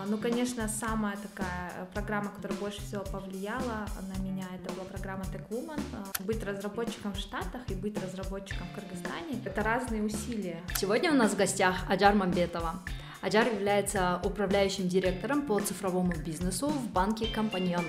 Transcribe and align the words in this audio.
А, 0.00 0.06
ну, 0.06 0.16
конечно, 0.16 0.66
самая 0.66 1.16
такая 1.18 1.72
э, 1.76 1.86
программа, 1.92 2.30
которая 2.30 2.58
больше 2.58 2.80
всего 2.80 3.02
повлияла 3.02 3.86
на 4.08 4.22
меня, 4.22 4.46
это 4.54 4.72
была 4.72 4.86
программа 4.86 5.24
Tech 5.24 5.46
Woman. 5.50 5.80
А, 5.92 6.22
быть 6.22 6.42
разработчиком 6.42 7.12
в 7.12 7.18
Штатах 7.18 7.60
и 7.68 7.74
быть 7.74 8.02
разработчиком 8.02 8.66
в 8.68 8.74
Кыргызстане— 8.74 9.42
это 9.44 9.62
разные 9.62 10.02
усилия. 10.02 10.62
Сегодня 10.74 11.12
у 11.12 11.14
нас 11.14 11.32
в 11.32 11.36
гостях 11.36 11.76
Аджар 11.90 12.14
Мамбетова. 12.14 12.80
Аджар 13.20 13.46
является 13.48 14.20
управляющим 14.24 14.88
директором 14.88 15.42
по 15.42 15.60
цифровому 15.60 16.12
бизнесу 16.12 16.68
в 16.68 16.88
банке 16.88 17.26
Компаньон. 17.26 17.84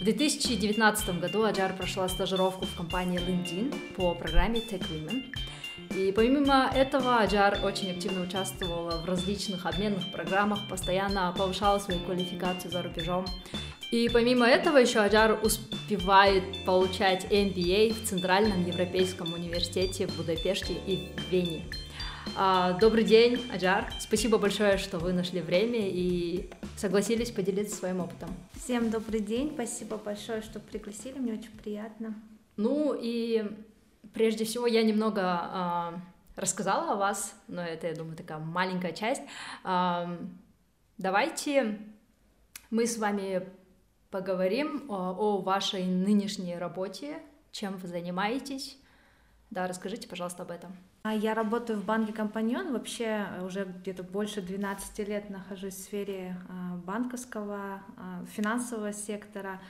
В 0.00 0.04
2019 0.04 1.20
году 1.20 1.42
Аджар 1.42 1.76
прошла 1.76 2.08
стажировку 2.08 2.66
в 2.66 2.76
компании 2.76 3.18
LinkedIn 3.18 3.94
по 3.96 4.14
программе 4.14 4.60
Tech 4.60 4.88
Women. 4.92 5.34
И 5.94 6.12
помимо 6.12 6.70
этого 6.74 7.18
Аджар 7.18 7.58
очень 7.64 7.90
активно 7.90 8.22
участвовала 8.22 9.00
в 9.02 9.04
различных 9.06 9.66
обменных 9.66 10.12
программах, 10.12 10.68
постоянно 10.68 11.34
повышала 11.36 11.78
свою 11.78 12.00
квалификацию 12.00 12.70
за 12.70 12.82
рубежом. 12.82 13.26
И 13.90 14.10
помимо 14.12 14.46
этого 14.46 14.76
еще 14.76 15.00
Аджар 15.00 15.38
успевает 15.42 16.44
получать 16.66 17.24
MBA 17.32 17.94
в 17.94 18.06
Центральном 18.06 18.64
Европейском 18.66 19.32
университете 19.32 20.06
в 20.06 20.16
Будапеште 20.16 20.74
и 20.74 21.08
в 21.16 21.32
Вене. 21.32 21.64
А, 22.36 22.78
добрый 22.78 23.04
день, 23.04 23.40
Аджар. 23.52 23.90
Спасибо 23.98 24.36
большое, 24.36 24.76
что 24.76 24.98
вы 24.98 25.14
нашли 25.14 25.40
время 25.40 25.88
и 25.88 26.50
согласились 26.76 27.30
поделиться 27.30 27.76
своим 27.76 28.00
опытом. 28.00 28.28
Всем 28.52 28.90
добрый 28.90 29.20
день, 29.20 29.52
спасибо 29.54 29.96
большое, 29.96 30.42
что 30.42 30.60
пригласили, 30.60 31.18
мне 31.18 31.32
очень 31.32 31.50
приятно. 31.62 32.14
Ну 32.56 32.94
и 32.94 33.44
Прежде 34.14 34.44
всего, 34.44 34.66
я 34.66 34.82
немного 34.82 35.20
э, 35.22 36.40
рассказала 36.40 36.92
о 36.92 36.96
вас, 36.96 37.34
но 37.48 37.62
это, 37.62 37.86
я 37.86 37.94
думаю, 37.94 38.16
такая 38.16 38.38
маленькая 38.38 38.92
часть. 38.92 39.22
Э, 39.64 40.06
давайте 40.98 41.78
мы 42.70 42.86
с 42.86 42.98
вами 42.98 43.48
поговорим 44.10 44.86
о, 44.88 45.12
о 45.12 45.40
вашей 45.40 45.84
нынешней 45.84 46.56
работе, 46.56 47.18
чем 47.52 47.76
вы 47.76 47.88
занимаетесь. 47.88 48.78
Да, 49.50 49.66
расскажите, 49.66 50.08
пожалуйста, 50.08 50.42
об 50.42 50.50
этом. 50.50 50.76
А 51.02 51.14
я 51.14 51.34
работаю 51.34 51.78
в 51.78 51.84
банке 51.84 52.12
Компаньон, 52.12 52.72
вообще 52.72 53.26
уже 53.42 53.64
где-то 53.64 54.02
больше 54.02 54.42
12 54.42 54.98
лет 55.08 55.30
нахожусь 55.30 55.74
в 55.74 55.82
сфере 55.84 56.36
банковского, 56.84 57.82
финансового 58.34 58.92
сектора. 58.92 59.60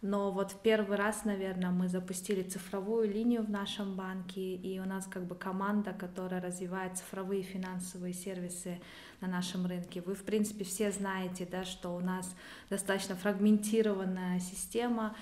Но 0.00 0.30
вот 0.30 0.52
в 0.52 0.60
первый 0.60 0.96
раз, 0.96 1.24
наверное, 1.24 1.70
мы 1.70 1.88
запустили 1.88 2.44
цифровую 2.44 3.12
линию 3.12 3.42
в 3.42 3.50
нашем 3.50 3.96
банке, 3.96 4.54
и 4.54 4.78
у 4.78 4.84
нас 4.84 5.06
как 5.06 5.24
бы 5.26 5.34
команда, 5.34 5.92
которая 5.92 6.40
развивает 6.40 6.96
цифровые 6.96 7.42
финансовые 7.42 8.14
сервисы 8.14 8.80
на 9.20 9.26
нашем 9.26 9.66
рынке. 9.66 10.00
Вы, 10.00 10.14
в 10.14 10.22
принципе, 10.22 10.64
все 10.64 10.92
знаете, 10.92 11.48
да, 11.50 11.64
что 11.64 11.96
у 11.96 12.00
нас 12.00 12.32
достаточно 12.70 13.16
фрагментированная 13.16 14.38
система, 14.38 15.16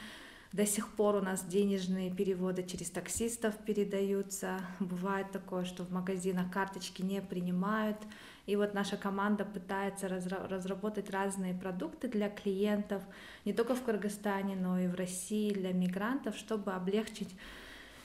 до 0.53 0.67
сих 0.67 0.89
пор 0.89 1.17
у 1.17 1.21
нас 1.21 1.45
денежные 1.45 2.11
переводы 2.11 2.63
через 2.63 2.91
таксистов 2.91 3.55
передаются. 3.67 4.61
Бывает 4.79 5.31
такое, 5.33 5.65
что 5.65 5.85
в 5.85 5.91
магазинах 5.91 6.51
карточки 6.51 7.03
не 7.03 7.21
принимают. 7.21 7.99
И 8.47 8.55
вот 8.55 8.75
наша 8.75 8.97
команда 8.97 9.45
пытается 9.45 10.09
разработать 10.09 11.11
разные 11.11 11.53
продукты 11.53 12.09
для 12.09 12.29
клиентов, 12.29 13.03
не 13.45 13.53
только 13.53 13.75
в 13.75 13.83
Кыргызстане, 13.83 14.55
но 14.55 14.79
и 14.79 14.87
в 14.87 14.95
России, 14.95 15.53
для 15.53 15.73
мигрантов, 15.73 16.37
чтобы 16.37 16.73
облегчить 16.73 17.35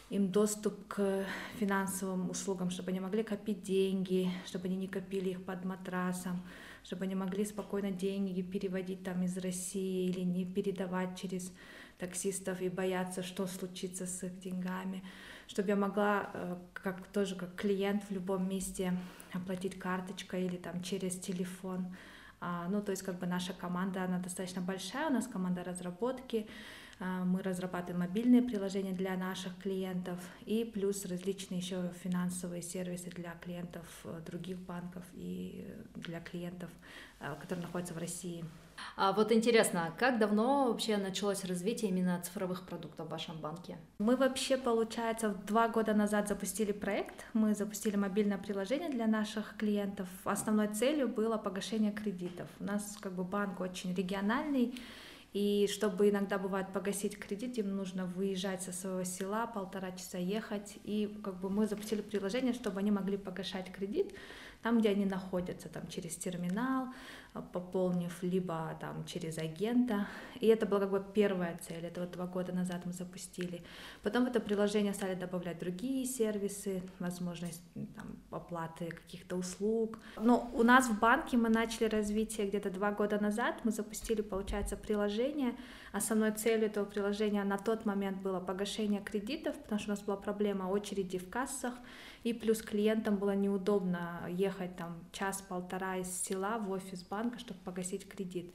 им 0.10 0.30
доступ 0.30 0.88
к 0.88 1.26
финансовым 1.58 2.30
услугам, 2.30 2.70
чтобы 2.70 2.90
они 2.90 3.00
могли 3.00 3.24
копить 3.24 3.62
деньги, 3.62 4.30
чтобы 4.46 4.66
они 4.66 4.76
не 4.76 4.88
копили 4.88 5.30
их 5.30 5.44
под 5.46 5.64
матрасом, 5.64 6.42
чтобы 6.84 7.06
они 7.06 7.16
могли 7.16 7.46
спокойно 7.46 7.92
деньги 7.92 8.42
переводить 8.42 9.04
там 9.04 9.24
из 9.24 9.38
России 9.38 10.10
или 10.10 10.22
не 10.22 10.44
передавать 10.44 11.18
через 11.20 11.54
таксистов 11.98 12.62
и 12.62 12.68
бояться, 12.68 13.24
что 13.24 13.48
случится 13.48 14.06
с 14.06 14.24
их 14.24 14.40
деньгами, 14.40 15.04
чтобы 15.52 15.68
я 15.68 15.76
могла, 15.76 16.30
э, 16.34 16.56
как 16.74 17.06
тоже 17.08 17.36
как 17.36 17.56
клиент 17.56 18.04
в 18.06 18.12
любом 18.12 18.48
месте 18.48 18.94
оплатить 19.34 19.78
карточкой 19.78 20.46
или 20.46 20.56
там 20.56 20.82
через 20.82 21.20
телефон. 21.20 21.94
А, 22.40 22.70
ну, 22.70 22.82
то 22.82 22.92
есть 22.92 23.04
как 23.04 23.20
бы 23.20 23.28
наша 23.28 23.52
команда, 23.52 24.06
она 24.06 24.20
достаточно 24.20 24.62
большая, 24.62 25.10
у 25.10 25.14
нас 25.14 25.28
команда 25.28 25.66
разработки, 25.66 26.48
а, 27.00 27.26
мы 27.26 27.44
разрабатываем 27.44 28.00
мобильные 28.00 28.42
приложения 28.42 28.94
для 28.94 29.18
наших 29.18 29.58
клиентов 29.58 30.20
и 30.46 30.64
плюс 30.64 31.06
различные 31.06 31.60
еще 31.60 31.92
финансовые 32.02 32.62
сервисы 32.62 33.10
для 33.10 33.34
клиентов 33.34 33.86
э, 34.06 34.22
других 34.26 34.58
банков 34.58 35.04
и 35.14 35.68
для 35.96 36.22
клиентов, 36.22 36.70
э, 37.20 37.36
которые 37.42 37.66
находятся 37.66 37.94
в 37.94 37.98
России. 37.98 38.46
А 38.96 39.14
вот 39.14 39.32
интересно, 39.32 39.94
как 39.98 40.20
давно 40.20 40.68
вообще 40.68 40.98
началось 40.98 41.44
развитие 41.46 41.92
именно 41.92 42.22
цифровых 42.22 42.66
продуктов 42.66 43.08
в 43.08 43.10
вашем 43.10 43.38
банке? 43.40 43.78
Мы 44.00 44.16
вообще, 44.16 44.58
получается, 44.58 45.30
два 45.48 45.68
года 45.68 45.94
назад 45.94 46.28
запустили 46.28 46.72
проект. 46.72 47.26
Мы 47.34 47.56
запустили 47.56 47.96
мобильное 47.96 48.38
приложение 48.38 48.90
для 48.90 49.08
наших 49.08 49.56
клиентов. 49.58 50.08
Основной 50.24 50.68
целью 50.68 51.08
было 51.08 51.38
погашение 51.38 51.92
кредитов. 51.92 52.48
У 52.60 52.64
нас 52.64 52.98
как 53.00 53.14
бы 53.14 53.24
банк 53.24 53.60
очень 53.60 53.94
региональный, 53.94 54.74
и 55.34 55.70
чтобы 55.72 56.10
иногда 56.10 56.38
бывает 56.38 56.74
погасить 56.74 57.18
кредит, 57.18 57.58
им 57.58 57.76
нужно 57.76 58.06
выезжать 58.06 58.62
со 58.64 58.74
своего 58.74 59.06
села, 59.06 59.48
полтора 59.48 59.92
часа 59.92 60.18
ехать. 60.18 60.78
И 60.84 61.20
как 61.24 61.40
бы 61.40 61.50
мы 61.50 61.68
запустили 61.68 62.02
приложение, 62.02 62.54
чтобы 62.54 62.82
они 62.82 62.92
могли 62.92 63.18
погашать 63.18 63.72
кредит 63.72 64.14
там, 64.62 64.80
где 64.80 64.90
они 64.90 65.06
находятся, 65.06 65.70
там 65.70 65.88
через 65.88 66.16
терминал, 66.16 66.88
пополнив 67.54 68.22
либо 68.24 68.78
там 68.80 69.06
через 69.06 69.38
агента. 69.38 70.08
И 70.40 70.48
это 70.48 70.66
была 70.66 70.82
как 70.82 70.92
бы 70.92 71.06
первая 71.14 71.58
цель, 71.62 71.86
это 71.86 72.02
вот 72.02 72.12
два 72.12 72.26
года 72.26 72.52
назад 72.52 72.82
мы 72.86 72.94
запустили. 72.94 73.64
Потом 74.04 74.26
в 74.26 74.28
это 74.28 74.40
приложение 74.40 74.94
стали 74.94 75.16
добавлять 75.16 75.60
другие 75.60 76.06
сервисы, 76.06 76.84
возможность 77.00 77.64
там, 77.96 78.18
оплаты 78.32 78.90
каких-то 78.90 79.38
услуг. 79.38 79.98
Но 80.18 80.52
у 80.54 80.64
нас 80.64 80.90
в 80.90 81.00
банке 81.00 81.38
мы 81.38 81.50
начали 81.50 81.86
развитие 81.86 82.48
где-то 82.48 82.70
два 82.70 82.92
года 82.92 83.20
назад, 83.20 83.62
мы 83.64 83.72
запустили, 83.72 84.22
получается, 84.22 84.76
приложение. 84.76 85.56
Основной 85.94 86.32
целью 86.32 86.68
этого 86.68 86.86
приложения 86.86 87.44
на 87.44 87.58
тот 87.58 87.86
момент 87.86 88.22
было 88.22 88.40
погашение 88.40 89.02
кредитов, 89.02 89.56
потому 89.58 89.80
что 89.80 89.92
у 89.92 89.94
нас 89.96 90.02
была 90.02 90.18
проблема 90.18 90.64
очереди 90.66 91.18
в 91.18 91.30
кассах, 91.30 91.74
и 92.24 92.34
плюс 92.34 92.62
клиентам 92.62 93.18
было 93.18 93.36
неудобно 93.36 94.22
ехать 94.30 94.76
там 94.76 95.04
час-полтора 95.12 95.98
из 95.98 96.22
села 96.24 96.60
в 96.60 96.70
офис 96.72 97.04
банка, 97.04 97.40
чтобы 97.40 97.60
погасить 97.62 98.08
кредит. 98.08 98.54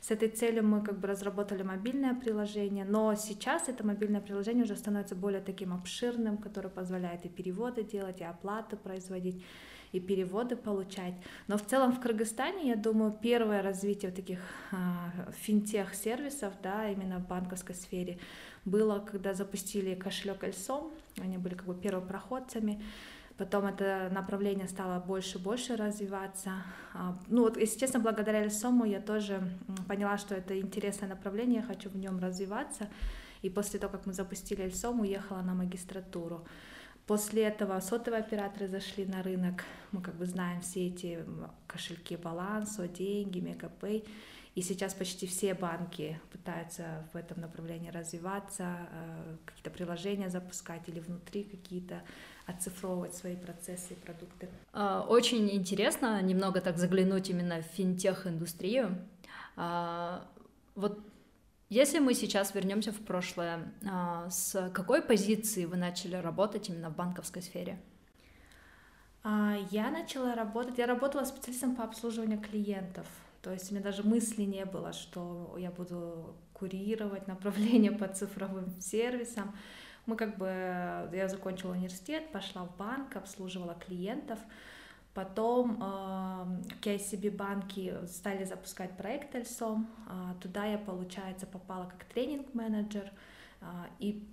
С 0.00 0.10
этой 0.10 0.28
целью 0.28 0.64
мы 0.64 0.82
как 0.82 0.98
бы 0.98 1.08
разработали 1.08 1.62
мобильное 1.62 2.14
приложение, 2.14 2.84
но 2.84 3.14
сейчас 3.14 3.68
это 3.68 3.84
мобильное 3.84 4.20
приложение 4.20 4.64
уже 4.64 4.76
становится 4.76 5.14
более 5.14 5.40
таким 5.40 5.72
обширным, 5.72 6.38
которое 6.38 6.68
позволяет 6.68 7.24
и 7.24 7.28
переводы 7.28 7.82
делать, 7.82 8.20
и 8.20 8.24
оплаты 8.24 8.76
производить, 8.76 9.42
и 9.92 10.00
переводы 10.00 10.56
получать. 10.56 11.14
Но 11.46 11.56
в 11.56 11.66
целом 11.66 11.92
в 11.92 12.00
Кыргызстане, 12.00 12.68
я 12.68 12.76
думаю, 12.76 13.16
первое 13.20 13.62
развитие 13.62 14.10
таких 14.10 14.40
а, 14.70 15.12
финтех-сервисов, 15.32 16.54
да, 16.62 16.88
именно 16.88 17.18
в 17.18 17.26
банковской 17.26 17.74
сфере, 17.74 18.18
было, 18.64 18.98
когда 19.00 19.34
запустили 19.34 19.94
кошелек 19.94 20.44
Эльсом, 20.44 20.90
они 21.18 21.38
были 21.38 21.54
как 21.54 21.66
бы 21.66 21.74
первопроходцами, 21.74 22.82
потом 23.38 23.66
это 23.66 24.10
направление 24.12 24.68
стало 24.68 25.00
больше 25.00 25.38
и 25.38 25.40
больше 25.40 25.76
развиваться. 25.76 26.50
А, 26.92 27.16
ну 27.28 27.42
вот, 27.42 27.56
если 27.56 27.78
честно, 27.78 28.00
благодаря 28.00 28.42
Эльсому 28.42 28.84
я 28.84 29.00
тоже 29.00 29.40
поняла, 29.86 30.18
что 30.18 30.34
это 30.34 30.60
интересное 30.60 31.08
направление, 31.08 31.60
я 31.60 31.66
хочу 31.66 31.88
в 31.88 31.96
нем 31.96 32.18
развиваться, 32.18 32.88
и 33.40 33.48
после 33.48 33.78
того, 33.78 33.92
как 33.92 34.06
мы 34.06 34.12
запустили 34.12 34.62
Эльсом, 34.62 35.00
уехала 35.00 35.40
на 35.42 35.54
магистратуру. 35.54 36.44
После 37.06 37.44
этого 37.44 37.80
сотовые 37.80 38.20
операторы 38.20 38.68
зашли 38.68 39.06
на 39.06 39.22
рынок, 39.22 39.64
мы 39.92 40.02
как 40.02 40.14
бы 40.16 40.26
знаем 40.26 40.60
все 40.60 40.88
эти 40.88 41.24
кошельки 41.66 42.16
Балансо, 42.16 42.86
деньги, 42.88 43.38
Мегапэй, 43.38 44.04
и 44.58 44.62
сейчас 44.62 44.92
почти 44.92 45.28
все 45.28 45.54
банки 45.54 46.20
пытаются 46.32 47.08
в 47.12 47.16
этом 47.16 47.40
направлении 47.40 47.90
развиваться, 47.90 48.88
э, 48.90 49.36
какие-то 49.44 49.70
приложения 49.70 50.30
запускать 50.30 50.88
или 50.88 50.98
внутри 50.98 51.44
какие-то 51.44 52.02
оцифровывать 52.44 53.14
свои 53.14 53.36
процессы 53.36 53.92
и 53.92 53.94
продукты. 53.94 54.48
А, 54.72 55.06
очень 55.08 55.48
интересно 55.52 56.20
немного 56.22 56.60
так 56.60 56.76
заглянуть 56.76 57.30
именно 57.30 57.62
в 57.62 57.66
финтех-индустрию. 57.76 58.98
А, 59.54 60.26
вот 60.74 60.98
если 61.68 62.00
мы 62.00 62.14
сейчас 62.14 62.52
вернемся 62.52 62.90
в 62.90 62.98
прошлое, 62.98 63.72
а, 63.88 64.28
с 64.28 64.70
какой 64.74 65.02
позиции 65.02 65.66
вы 65.66 65.76
начали 65.76 66.16
работать 66.16 66.68
именно 66.68 66.90
в 66.90 66.96
банковской 66.96 67.42
сфере? 67.42 67.78
Я 69.70 69.90
начала 69.90 70.34
работать, 70.34 70.78
я 70.78 70.86
работала 70.86 71.24
специалистом 71.24 71.76
по 71.76 71.84
обслуживанию 71.84 72.40
клиентов 72.40 73.06
то 73.42 73.52
есть 73.52 73.70
у 73.70 73.74
меня 73.74 73.84
даже 73.84 74.02
мысли 74.02 74.42
не 74.42 74.64
было, 74.64 74.92
что 74.92 75.56
я 75.58 75.70
буду 75.70 76.34
курировать 76.52 77.28
направление 77.28 77.92
по 77.92 78.08
цифровым 78.08 78.70
сервисам. 78.80 79.54
Мы 80.06 80.16
как 80.16 80.38
бы, 80.38 80.46
я 81.12 81.28
закончила 81.28 81.72
университет, 81.72 82.32
пошла 82.32 82.64
в 82.64 82.76
банк, 82.76 83.14
обслуживала 83.16 83.74
клиентов. 83.74 84.38
Потом 85.14 85.76
в 85.76 86.80
KCB 86.80 87.30
банке 87.36 88.06
стали 88.06 88.44
запускать 88.44 88.96
проект 88.96 89.34
Эльсом. 89.34 89.88
Туда 90.40 90.64
я, 90.64 90.78
получается, 90.78 91.46
попала 91.46 91.86
как 91.86 92.04
тренинг-менеджер. 92.04 93.10
И 93.98 94.26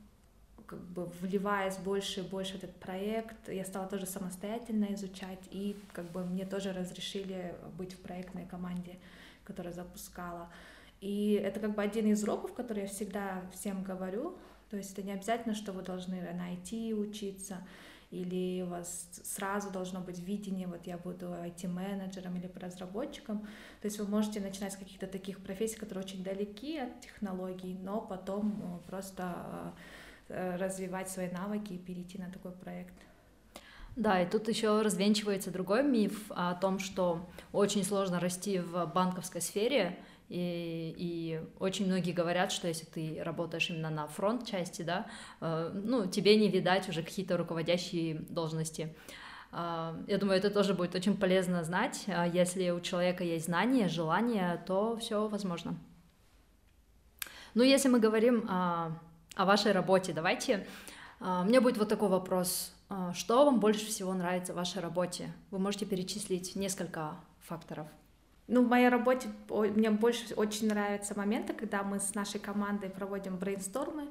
как 0.65 0.79
бы 0.79 1.05
вливаясь 1.21 1.77
больше 1.77 2.21
и 2.21 2.23
больше 2.23 2.53
в 2.53 2.63
этот 2.63 2.75
проект, 2.75 3.49
я 3.49 3.65
стала 3.65 3.87
тоже 3.87 4.05
самостоятельно 4.05 4.93
изучать, 4.93 5.39
и 5.51 5.77
как 5.93 6.11
бы 6.11 6.23
мне 6.23 6.45
тоже 6.45 6.73
разрешили 6.73 7.55
быть 7.77 7.93
в 7.93 7.99
проектной 7.99 8.45
команде, 8.45 8.97
которая 9.43 9.73
запускала. 9.73 10.49
И 11.01 11.33
это 11.33 11.59
как 11.59 11.75
бы 11.75 11.81
один 11.81 12.07
из 12.07 12.23
уроков, 12.23 12.53
который 12.53 12.83
я 12.83 12.87
всегда 12.87 13.43
всем 13.53 13.83
говорю, 13.83 14.37
то 14.69 14.77
есть 14.77 14.93
это 14.93 15.03
не 15.03 15.13
обязательно, 15.13 15.53
что 15.53 15.71
вы 15.71 15.83
должны 15.83 16.21
на 16.21 16.53
IT 16.53 16.93
учиться, 16.93 17.57
или 18.11 18.61
у 18.61 18.67
вас 18.67 19.09
сразу 19.23 19.71
должно 19.71 19.99
быть 19.99 20.19
видение, 20.19 20.67
вот 20.67 20.85
я 20.87 20.97
буду 20.97 21.25
IT-менеджером 21.25 22.37
или 22.37 22.49
разработчиком. 22.55 23.39
То 23.81 23.85
есть 23.85 23.99
вы 23.99 24.07
можете 24.07 24.39
начинать 24.39 24.73
с 24.73 24.77
каких-то 24.77 25.07
таких 25.07 25.39
профессий, 25.39 25.77
которые 25.77 26.05
очень 26.05 26.23
далеки 26.23 26.77
от 26.77 27.01
технологий, 27.01 27.77
но 27.83 28.01
потом 28.01 28.61
э, 28.61 28.89
просто 28.89 29.35
э, 29.35 29.71
развивать 30.29 31.09
свои 31.09 31.29
навыки 31.29 31.73
и 31.73 31.77
перейти 31.77 32.17
на 32.17 32.31
такой 32.31 32.51
проект. 32.51 32.93
Да, 33.95 34.21
и 34.21 34.29
тут 34.29 34.49
еще 34.49 34.81
развенчивается 34.81 35.51
другой 35.51 35.81
миф 35.83 36.29
о 36.29 36.53
том, 36.55 36.79
что 36.79 37.29
очень 37.53 37.83
сложно 37.83 38.19
расти 38.19 38.59
в 38.59 38.85
банковской 38.87 39.39
сфере, 39.41 39.97
и, 40.27 40.95
и 40.97 41.41
очень 41.59 41.85
многие 41.85 42.11
говорят, 42.11 42.51
что 42.51 42.67
если 42.67 42.85
ты 42.85 43.21
работаешь 43.23 43.69
именно 43.69 43.89
на 43.89 44.07
фронт 44.07 44.45
части, 44.45 44.81
да, 44.81 45.07
э, 45.39 45.71
ну, 45.73 46.07
тебе 46.07 46.35
не 46.35 46.49
видать 46.49 46.89
уже 46.89 47.03
какие-то 47.03 47.37
руководящие 47.37 48.15
должности. 48.15 48.95
Э, 49.51 49.93
я 50.07 50.17
думаю, 50.17 50.39
это 50.39 50.49
тоже 50.49 50.73
будет 50.73 50.95
очень 50.95 51.15
полезно 51.15 51.63
знать. 51.63 52.03
Э, 52.07 52.29
если 52.33 52.71
у 52.71 52.79
человека 52.81 53.23
есть 53.23 53.45
знания, 53.45 53.87
желание, 53.87 54.63
то 54.65 54.97
все 54.97 55.27
возможно. 55.27 55.77
Ну, 57.53 57.63
если 57.63 57.87
мы 57.87 57.99
говорим 57.99 58.47
о, 58.49 58.99
о 59.35 59.45
вашей 59.45 59.71
работе, 59.71 60.13
давайте. 60.13 60.65
Э, 61.19 61.41
у 61.43 61.45
меня 61.45 61.61
будет 61.61 61.77
вот 61.77 61.89
такой 61.89 62.09
вопрос. 62.09 62.73
Э, 62.89 63.11
что 63.13 63.45
вам 63.45 63.59
больше 63.59 63.85
всего 63.85 64.13
нравится 64.13 64.53
в 64.53 64.55
вашей 64.55 64.81
работе? 64.81 65.31
Вы 65.51 65.59
можете 65.59 65.85
перечислить 65.85 66.55
несколько 66.55 67.15
факторов. 67.41 67.87
Ну, 68.47 68.63
в 68.63 68.69
моей 68.69 68.89
работе 68.89 69.29
мне 69.49 69.89
больше 69.89 70.33
очень 70.35 70.67
нравятся 70.67 71.17
моменты, 71.17 71.53
когда 71.53 71.83
мы 71.83 71.99
с 71.99 72.13
нашей 72.13 72.39
командой 72.39 72.89
проводим 72.89 73.37
брейнстормы. 73.37 74.07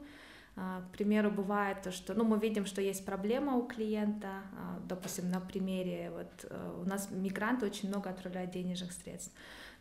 А, 0.56 0.82
к 0.82 0.97
примеру, 0.97 1.31
бывает 1.31 1.82
то, 1.82 1.91
что 1.91 2.15
ну, 2.15 2.25
мы 2.25 2.38
видим, 2.38 2.65
что 2.65 2.81
есть 2.81 3.05
проблема 3.05 3.56
у 3.56 3.67
клиента, 3.67 4.29
а, 4.56 4.81
допустим, 4.88 5.29
на 5.29 5.41
примере, 5.41 6.11
вот 6.12 6.47
э, 6.49 6.81
у 6.81 6.88
нас 6.88 7.11
мигранты 7.11 7.67
очень 7.67 7.88
много 7.88 8.11
отправляют 8.11 8.53
денежных 8.53 8.93
средств. 8.93 9.32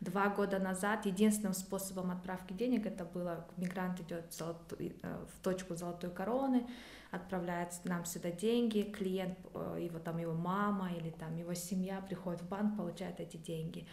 Два 0.03 0.27
года 0.27 0.59
назад 0.59 1.05
единственным 1.05 1.53
способом 1.53 2.11
отправки 2.11 2.51
денег 2.51 2.85
это 2.85 3.05
было, 3.05 3.47
мигрант 3.55 4.01
идет 4.01 4.35
э, 4.77 4.89
в 5.33 5.41
точку 5.41 5.75
золотой 5.75 6.09
короны, 6.09 6.67
отправляет 7.09 7.69
нам 7.85 8.03
сюда 8.03 8.29
деньги, 8.31 8.81
клиент, 8.81 9.37
э, 9.53 9.77
его 9.79 9.99
там 9.99 10.17
его 10.17 10.33
мама 10.33 10.91
или 10.91 11.09
там 11.09 11.37
его 11.37 11.53
семья 11.53 12.01
приходит 12.01 12.41
в 12.41 12.49
банк, 12.49 12.75
получает 12.75 13.21
эти 13.21 13.37
деньги. 13.37 13.87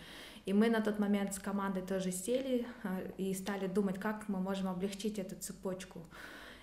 И 0.47 0.53
мы 0.53 0.69
на 0.69 0.81
тот 0.81 0.99
момент 0.99 1.33
с 1.33 1.39
командой 1.39 1.83
тоже 1.83 2.11
сели 2.11 2.67
а, 2.83 3.01
и 3.17 3.33
стали 3.35 3.69
думать, 3.69 4.01
как 4.01 4.29
мы 4.29 4.41
можем 4.41 4.67
облегчить 4.67 5.21
эту 5.21 5.37
цепочку. 5.37 6.07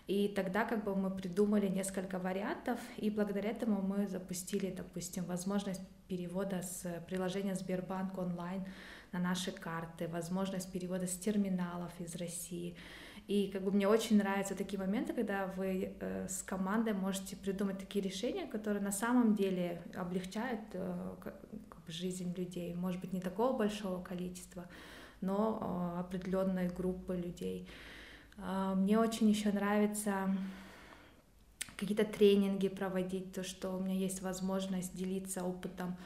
И 0.07 0.27
тогда 0.29 0.65
как 0.65 0.83
бы 0.83 0.93
мы 0.95 1.09
придумали 1.09 1.67
несколько 1.67 2.19
вариантов, 2.19 2.79
и 2.97 3.09
благодаря 3.09 3.51
этому 3.51 3.81
мы 3.81 4.07
запустили, 4.07 4.73
допустим, 4.75 5.23
возможность 5.23 5.81
перевода 6.07 6.61
с 6.63 6.85
приложения 7.07 7.55
Сбербанк 7.55 8.17
онлайн 8.17 8.65
на 9.17 9.29
наши 9.29 9.51
карты, 9.51 10.07
возможность 10.07 10.71
перевода 10.71 11.07
с 11.07 11.17
терминалов 11.17 11.91
из 11.99 12.15
России. 12.15 12.75
И 13.27 13.49
как 13.51 13.63
бы 13.63 13.71
мне 13.71 13.87
очень 13.87 14.17
нравятся 14.17 14.55
такие 14.55 14.79
моменты, 14.79 15.13
когда 15.13 15.47
вы 15.47 15.93
э, 15.99 16.27
с 16.29 16.43
командой 16.43 16.93
можете 16.93 17.35
придумать 17.35 17.77
такие 17.77 18.03
решения, 18.03 18.47
которые 18.47 18.81
на 18.81 18.91
самом 18.91 19.35
деле 19.35 19.81
облегчают 19.95 20.61
э, 20.73 21.15
жизнь 21.87 22.33
людей. 22.37 22.73
Может 22.73 23.01
быть, 23.01 23.11
не 23.11 23.19
такого 23.19 23.57
большого 23.57 24.01
количества, 24.01 24.65
но 25.19 25.59
э, 25.95 25.99
определенной 25.99 26.69
группы 26.69 27.17
людей. 27.17 27.67
Э, 28.37 28.75
мне 28.75 28.97
очень 28.97 29.29
еще 29.29 29.51
нравится 29.51 30.33
какие-то 31.75 32.05
тренинги 32.05 32.69
проводить, 32.69 33.33
то, 33.33 33.43
что 33.43 33.71
у 33.71 33.79
меня 33.81 33.95
есть 33.95 34.21
возможность 34.21 34.95
делиться 34.95 35.43
опытом, 35.43 35.97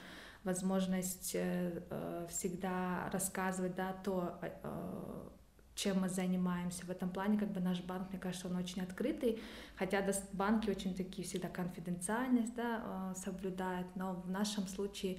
возможность 0.43 1.35
э, 1.35 1.83
э 1.89 2.27
всегда 2.29 3.09
рассказывать, 3.11 3.75
да, 3.75 3.93
то, 4.03 4.39
э, 4.41 5.29
чем 5.75 6.01
мы 6.01 6.09
занимаемся. 6.09 6.85
В 6.85 6.89
этом 6.89 7.09
плане, 7.09 7.37
как 7.37 7.51
бы 7.51 7.59
наш 7.59 7.81
банк, 7.81 8.09
мне 8.09 8.19
кажется, 8.19 8.47
он 8.47 8.55
очень 8.55 8.81
открытый, 8.81 9.41
хотя 9.75 10.05
банки 10.33 10.69
очень 10.69 10.93
такие 10.93 11.27
всегда 11.27 11.47
конфиденциальность, 11.47 12.53
да, 12.55 13.13
соблюдают, 13.15 13.87
но 13.95 14.13
в 14.13 14.29
нашем 14.29 14.67
случае 14.67 15.17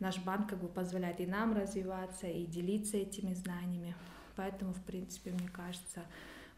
наш 0.00 0.18
банк 0.18 0.50
как 0.50 0.60
бы 0.60 0.68
позволяет 0.68 1.20
и 1.20 1.26
нам 1.26 1.54
развиваться, 1.54 2.26
и 2.26 2.46
делиться 2.46 2.96
этими 2.96 3.34
знаниями. 3.34 3.94
Поэтому, 4.36 4.72
в 4.72 4.82
принципе, 4.82 5.32
мне 5.32 5.48
кажется, 5.48 6.02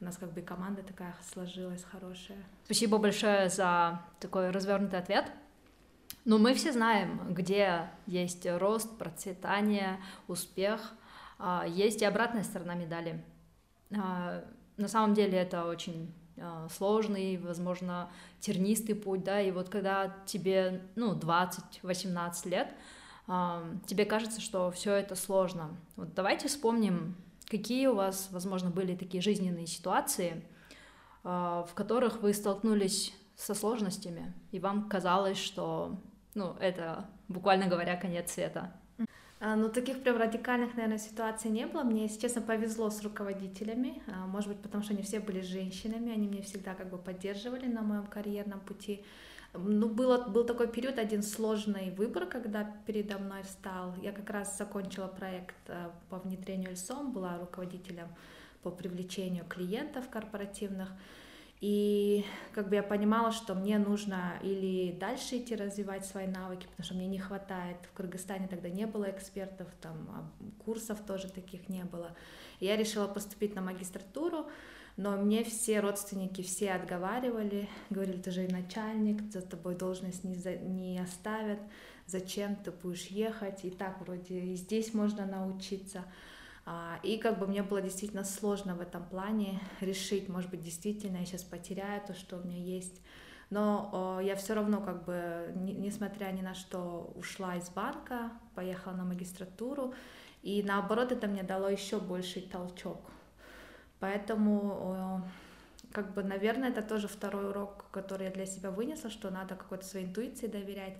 у 0.00 0.04
нас 0.04 0.16
как 0.16 0.32
бы 0.32 0.42
команда 0.42 0.82
такая 0.82 1.14
сложилась 1.32 1.84
хорошая. 1.84 2.38
Спасибо 2.64 2.98
большое 2.98 3.48
за 3.48 4.02
такой 4.18 4.50
развернутый 4.50 4.98
ответ. 4.98 5.30
Ну, 6.26 6.38
мы 6.38 6.52
все 6.52 6.72
знаем, 6.72 7.32
где 7.32 7.88
есть 8.06 8.46
рост, 8.46 8.98
процветание, 8.98 9.98
успех. 10.28 10.92
А, 11.38 11.64
есть 11.66 12.02
и 12.02 12.04
обратная 12.04 12.42
сторона 12.42 12.74
медали. 12.74 13.24
А, 13.96 14.44
на 14.76 14.88
самом 14.88 15.14
деле 15.14 15.38
это 15.38 15.64
очень 15.64 16.14
а, 16.38 16.68
сложный, 16.68 17.38
возможно, 17.38 18.10
тернистый 18.38 18.94
путь, 18.94 19.24
да, 19.24 19.40
и 19.40 19.50
вот 19.50 19.70
когда 19.70 20.14
тебе, 20.26 20.82
ну, 20.94 21.14
20-18 21.14 22.48
лет, 22.48 22.74
тебе 23.86 24.06
кажется, 24.06 24.40
что 24.40 24.72
все 24.72 24.94
это 24.94 25.14
сложно. 25.14 25.76
Вот 25.94 26.14
давайте 26.14 26.48
вспомним, 26.48 27.14
какие 27.46 27.86
у 27.86 27.94
вас, 27.94 28.28
возможно, 28.32 28.70
были 28.70 28.96
такие 28.96 29.22
жизненные 29.22 29.68
ситуации, 29.68 30.42
в 31.22 31.68
которых 31.76 32.22
вы 32.22 32.34
столкнулись 32.34 33.14
со 33.36 33.54
сложностями, 33.54 34.34
и 34.50 34.58
вам 34.58 34.88
казалось, 34.88 35.38
что, 35.38 36.00
ну, 36.34 36.56
это, 36.60 37.06
буквально 37.28 37.66
говоря, 37.66 37.96
конец 37.96 38.32
света. 38.32 38.72
А, 39.42 39.56
ну, 39.56 39.70
таких 39.70 40.02
прям 40.02 40.18
радикальных, 40.18 40.74
наверное, 40.74 40.98
ситуаций 40.98 41.50
не 41.50 41.66
было. 41.66 41.82
Мне, 41.82 42.02
если 42.02 42.20
честно, 42.20 42.42
повезло 42.42 42.90
с 42.90 43.02
руководителями. 43.02 44.02
А, 44.06 44.26
может 44.26 44.50
быть, 44.50 44.58
потому 44.60 44.84
что 44.84 44.92
они 44.92 45.02
все 45.02 45.18
были 45.18 45.40
женщинами, 45.40 46.12
они 46.12 46.28
меня 46.28 46.42
всегда 46.42 46.74
как 46.74 46.90
бы 46.90 46.98
поддерживали 46.98 47.66
на 47.66 47.80
моем 47.80 48.06
карьерном 48.06 48.60
пути. 48.60 49.02
Ну, 49.54 49.88
было, 49.88 50.28
был 50.28 50.44
такой 50.44 50.68
период, 50.68 50.98
один 50.98 51.22
сложный 51.22 51.90
выбор, 51.90 52.26
когда 52.26 52.70
передо 52.86 53.18
мной 53.18 53.42
встал. 53.42 53.94
Я 54.02 54.12
как 54.12 54.28
раз 54.28 54.56
закончила 54.58 55.08
проект 55.08 55.56
э, 55.68 55.90
по 56.10 56.18
внедрению 56.18 56.72
ЛСОМ, 56.72 57.12
была 57.12 57.38
руководителем 57.38 58.08
по 58.62 58.70
привлечению 58.70 59.44
клиентов 59.46 60.08
корпоративных. 60.10 60.90
И 61.60 62.24
как 62.52 62.70
бы 62.70 62.76
я 62.76 62.82
понимала, 62.82 63.32
что 63.32 63.54
мне 63.54 63.78
нужно 63.78 64.38
или 64.42 64.92
дальше 64.92 65.36
идти 65.36 65.54
развивать 65.54 66.06
свои 66.06 66.26
навыки, 66.26 66.66
потому 66.66 66.84
что 66.84 66.94
мне 66.94 67.06
не 67.06 67.18
хватает. 67.18 67.76
В 67.82 67.92
Кыргызстане 67.92 68.48
тогда 68.48 68.70
не 68.70 68.86
было 68.86 69.10
экспертов, 69.10 69.68
там 69.82 70.08
а, 70.10 70.62
курсов 70.64 70.98
тоже 71.06 71.28
таких 71.28 71.68
не 71.68 71.84
было. 71.84 72.16
Я 72.60 72.76
решила 72.76 73.06
поступить 73.06 73.54
на 73.54 73.60
магистратуру 73.60 74.46
но 75.00 75.16
мне 75.16 75.44
все 75.44 75.80
родственники 75.80 76.42
все 76.42 76.72
отговаривали, 76.72 77.70
говорили, 77.88 78.20
ты 78.20 78.30
же 78.30 78.44
и 78.44 78.52
начальник, 78.52 79.22
за 79.32 79.40
тобой 79.40 79.74
должность 79.74 80.24
не, 80.24 80.34
за, 80.34 80.56
не 80.56 80.98
оставят, 80.98 81.58
зачем 82.06 82.54
ты 82.56 82.70
будешь 82.70 83.06
ехать, 83.06 83.64
и 83.64 83.70
так 83.70 83.98
вроде 84.00 84.38
и 84.40 84.56
здесь 84.56 84.92
можно 84.92 85.24
научиться. 85.24 86.04
А, 86.72 87.00
и 87.02 87.18
как 87.18 87.40
бы 87.40 87.48
мне 87.48 87.64
было 87.64 87.82
действительно 87.82 88.22
сложно 88.22 88.76
в 88.76 88.80
этом 88.80 89.04
плане 89.04 89.58
решить, 89.80 90.28
может 90.28 90.50
быть, 90.50 90.62
действительно 90.62 91.16
я 91.16 91.24
сейчас 91.24 91.42
потеряю 91.42 92.00
то, 92.06 92.14
что 92.14 92.36
у 92.36 92.44
меня 92.44 92.58
есть. 92.58 93.00
Но 93.50 94.20
я 94.22 94.36
все 94.36 94.54
равно 94.54 94.80
как 94.80 95.04
бы, 95.04 95.52
несмотря 95.56 96.26
ни 96.26 96.42
на 96.42 96.54
что, 96.54 97.12
ушла 97.16 97.56
из 97.56 97.68
банка, 97.70 98.30
поехала 98.54 98.92
на 98.92 99.02
магистратуру, 99.02 99.94
и 100.42 100.62
наоборот 100.62 101.10
это 101.10 101.26
мне 101.26 101.42
дало 101.42 101.68
еще 101.68 101.98
больший 101.98 102.42
толчок 102.42 103.00
Поэтому, 103.98 105.24
как 105.92 106.14
бы, 106.14 106.22
наверное, 106.22 106.68
это 106.70 106.82
тоже 106.82 107.08
второй 107.08 107.50
урок, 107.50 107.86
который 107.90 108.28
я 108.28 108.30
для 108.30 108.46
себя 108.46 108.70
вынесла, 108.70 109.10
что 109.10 109.30
надо 109.30 109.56
какой-то 109.56 109.84
своей 109.84 110.06
интуиции 110.06 110.46
доверять. 110.46 110.98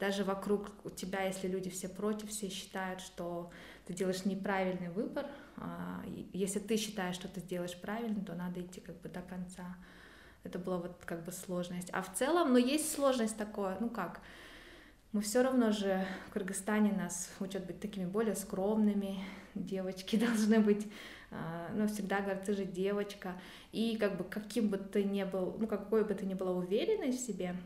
Даже 0.00 0.24
вокруг 0.24 0.70
у 0.84 0.90
тебя, 0.90 1.24
если 1.24 1.46
люди 1.46 1.68
все 1.68 1.88
против, 1.88 2.30
все 2.30 2.48
считают, 2.48 3.02
что 3.02 3.50
ты 3.86 3.92
делаешь 3.92 4.24
неправильный 4.24 4.88
выбор, 4.88 5.26
а, 5.58 6.02
если 6.32 6.58
ты 6.58 6.78
считаешь, 6.78 7.16
что 7.16 7.28
ты 7.28 7.40
сделаешь 7.40 7.78
правильно, 7.78 8.24
то 8.24 8.34
надо 8.34 8.62
идти 8.62 8.80
как 8.80 8.98
бы 9.02 9.10
до 9.10 9.20
конца. 9.20 9.76
Это 10.42 10.58
была 10.58 10.78
вот 10.78 11.04
как 11.04 11.22
бы 11.24 11.32
сложность. 11.32 11.90
А 11.92 12.02
в 12.02 12.14
целом, 12.14 12.52
ну, 12.52 12.56
есть 12.56 12.90
сложность 12.90 13.36
такое, 13.36 13.76
ну 13.78 13.90
как, 13.90 14.20
Мы 15.12 15.22
все 15.22 15.42
равно 15.42 15.72
же 15.72 16.06
в 16.28 16.32
Кыргызстане 16.32 16.92
нас 16.92 17.28
учат 17.40 17.66
быть 17.66 17.80
такими 17.80 18.06
более 18.06 18.36
скромными. 18.36 19.18
Девочки 19.56 20.16
должны 20.26 20.60
быть, 20.60 20.86
а, 21.32 21.68
ну, 21.74 21.88
всегда 21.88 22.20
говорят, 22.20 22.44
ты 22.44 22.54
же 22.54 22.64
девочка. 22.64 23.34
И 23.72 23.96
как 23.96 24.16
бы 24.16 24.24
каким 24.24 24.68
бы 24.68 24.78
ты 24.78 25.02
ни 25.02 25.24
был, 25.24 25.56
ну, 25.58 25.66
какой 25.66 26.04
бы 26.04 26.14
ты 26.14 26.24
ни 26.26 26.34
была 26.34 26.52
уверенной 26.52 27.10
в 27.10 27.18
себе, 27.18 27.56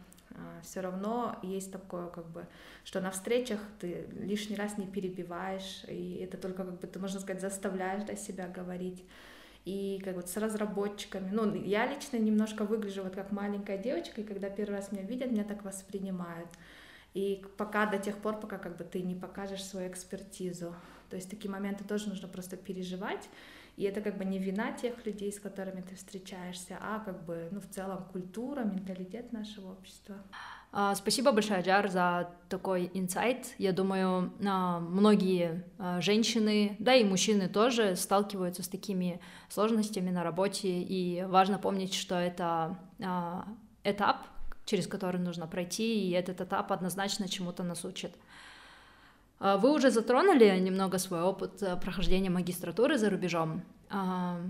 все 0.62 0.80
равно 0.80 1.38
есть 1.42 1.72
такое, 1.72 2.08
как 2.08 2.28
бы, 2.30 2.46
что 2.84 3.00
на 3.00 3.10
встречах 3.10 3.60
ты 3.80 4.06
лишний 4.18 4.56
раз 4.56 4.78
не 4.78 4.86
перебиваешь, 4.86 5.84
и 5.88 6.20
это 6.22 6.36
только, 6.36 6.64
как 6.64 6.80
бы, 6.80 6.86
ты, 6.86 6.98
можно 6.98 7.20
сказать, 7.20 7.40
заставляешь 7.40 8.04
да, 8.04 8.16
себя 8.16 8.48
говорить. 8.48 9.04
И 9.64 10.00
как 10.04 10.16
вот 10.16 10.28
с 10.28 10.36
разработчиками, 10.36 11.30
ну, 11.30 11.54
я 11.54 11.86
лично 11.86 12.18
немножко 12.18 12.64
выгляжу 12.64 13.02
вот 13.02 13.14
как 13.14 13.32
маленькая 13.32 13.78
девочка, 13.78 14.20
и 14.20 14.24
когда 14.24 14.50
первый 14.50 14.74
раз 14.76 14.92
меня 14.92 15.02
видят, 15.02 15.30
меня 15.30 15.44
так 15.44 15.64
воспринимают. 15.64 16.50
И 17.14 17.44
пока 17.56 17.86
до 17.86 17.98
тех 17.98 18.18
пор, 18.18 18.40
пока 18.40 18.58
как 18.58 18.76
бы 18.76 18.84
ты 18.84 19.00
не 19.02 19.14
покажешь 19.14 19.64
свою 19.64 19.88
экспертизу. 19.88 20.74
То 21.08 21.16
есть 21.16 21.30
такие 21.30 21.50
моменты 21.50 21.84
тоже 21.84 22.08
нужно 22.08 22.28
просто 22.28 22.56
переживать. 22.56 23.28
И 23.76 23.83
это 23.83 24.00
как 24.00 24.16
бы 24.16 24.25
не 24.25 24.38
вина 24.38 24.73
тех 24.73 25.04
людей, 25.04 25.33
с 25.33 25.40
которыми 25.40 25.81
ты 25.81 25.97
встречаешься, 25.97 26.78
а 26.81 27.00
как 27.00 27.25
бы, 27.25 27.49
ну, 27.50 27.61
в 27.61 27.69
целом 27.69 28.04
культура, 28.12 28.61
менталитет 28.61 29.33
нашего 29.33 29.73
общества. 29.73 30.16
А, 30.71 30.95
спасибо 30.95 31.33
большое, 31.33 31.61
Джар, 31.62 31.88
за 31.88 32.31
такой 32.49 32.90
инсайт. 32.95 33.54
Я 33.59 33.73
думаю, 33.73 34.33
а, 34.45 34.78
многие 34.78 35.64
а, 35.78 36.00
женщины, 36.00 36.76
да 36.78 36.95
и 36.95 37.04
мужчины 37.04 37.49
тоже 37.49 37.97
сталкиваются 37.97 38.62
с 38.62 38.69
такими 38.69 39.21
сложностями 39.49 40.11
на 40.11 40.23
работе, 40.23 40.69
и 40.69 41.25
важно 41.25 41.59
помнить, 41.59 41.95
что 41.95 42.16
это 42.16 42.78
этап, 43.83 44.26
через 44.64 44.87
который 44.87 45.21
нужно 45.21 45.47
пройти, 45.47 46.09
и 46.09 46.11
этот 46.12 46.40
этап 46.40 46.71
однозначно 46.73 47.28
чему-то 47.28 47.62
нас 47.64 47.85
учит. 47.85 48.14
А, 49.38 49.56
вы 49.56 49.72
уже 49.72 49.90
затронули 49.90 50.58
немного 50.58 50.98
свой 50.98 51.22
опыт 51.22 51.62
э, 51.62 51.76
прохождения 51.76 52.30
магистратуры 52.30 52.98
за 52.98 53.10
рубежом. 53.10 53.62
А, 53.90 54.40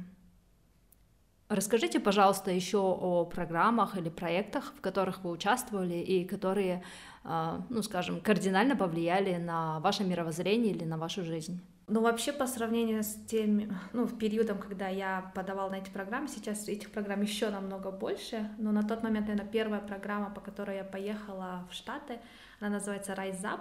расскажите, 1.48 2.00
пожалуйста, 2.00 2.50
еще 2.50 2.78
о 2.78 3.24
программах 3.24 3.96
или 3.96 4.08
проектах, 4.08 4.72
в 4.76 4.80
которых 4.80 5.24
вы 5.24 5.30
участвовали 5.30 5.94
и 5.94 6.24
которые, 6.24 6.82
а, 7.24 7.64
ну, 7.70 7.82
скажем, 7.82 8.20
кардинально 8.20 8.76
повлияли 8.76 9.36
на 9.36 9.80
ваше 9.80 10.04
мировоззрение 10.04 10.72
или 10.72 10.84
на 10.84 10.98
вашу 10.98 11.24
жизнь. 11.24 11.60
Ну, 11.86 12.00
вообще, 12.00 12.32
по 12.32 12.46
сравнению 12.46 13.02
с 13.02 13.14
тем, 13.26 13.78
ну, 13.92 14.06
в 14.06 14.16
периодом, 14.16 14.58
когда 14.58 14.88
я 14.88 15.30
подавала 15.34 15.68
на 15.68 15.76
эти 15.76 15.90
программы, 15.90 16.28
сейчас 16.28 16.66
этих 16.66 16.90
программ 16.90 17.20
еще 17.20 17.50
намного 17.50 17.90
больше, 17.90 18.50
но 18.56 18.72
на 18.72 18.82
тот 18.82 19.02
момент, 19.02 19.28
наверное, 19.28 19.50
первая 19.50 19.80
программа, 19.80 20.30
по 20.30 20.40
которой 20.40 20.78
я 20.78 20.84
поехала 20.84 21.68
в 21.70 21.74
Штаты, 21.74 22.20
она 22.58 22.70
называется 22.70 23.12
Rise 23.12 23.42
Up. 23.42 23.60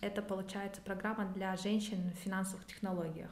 Это, 0.00 0.22
получается, 0.22 0.80
программа 0.80 1.26
для 1.26 1.54
женщин 1.56 2.12
в 2.12 2.18
финансовых 2.18 2.64
технологиях. 2.64 3.30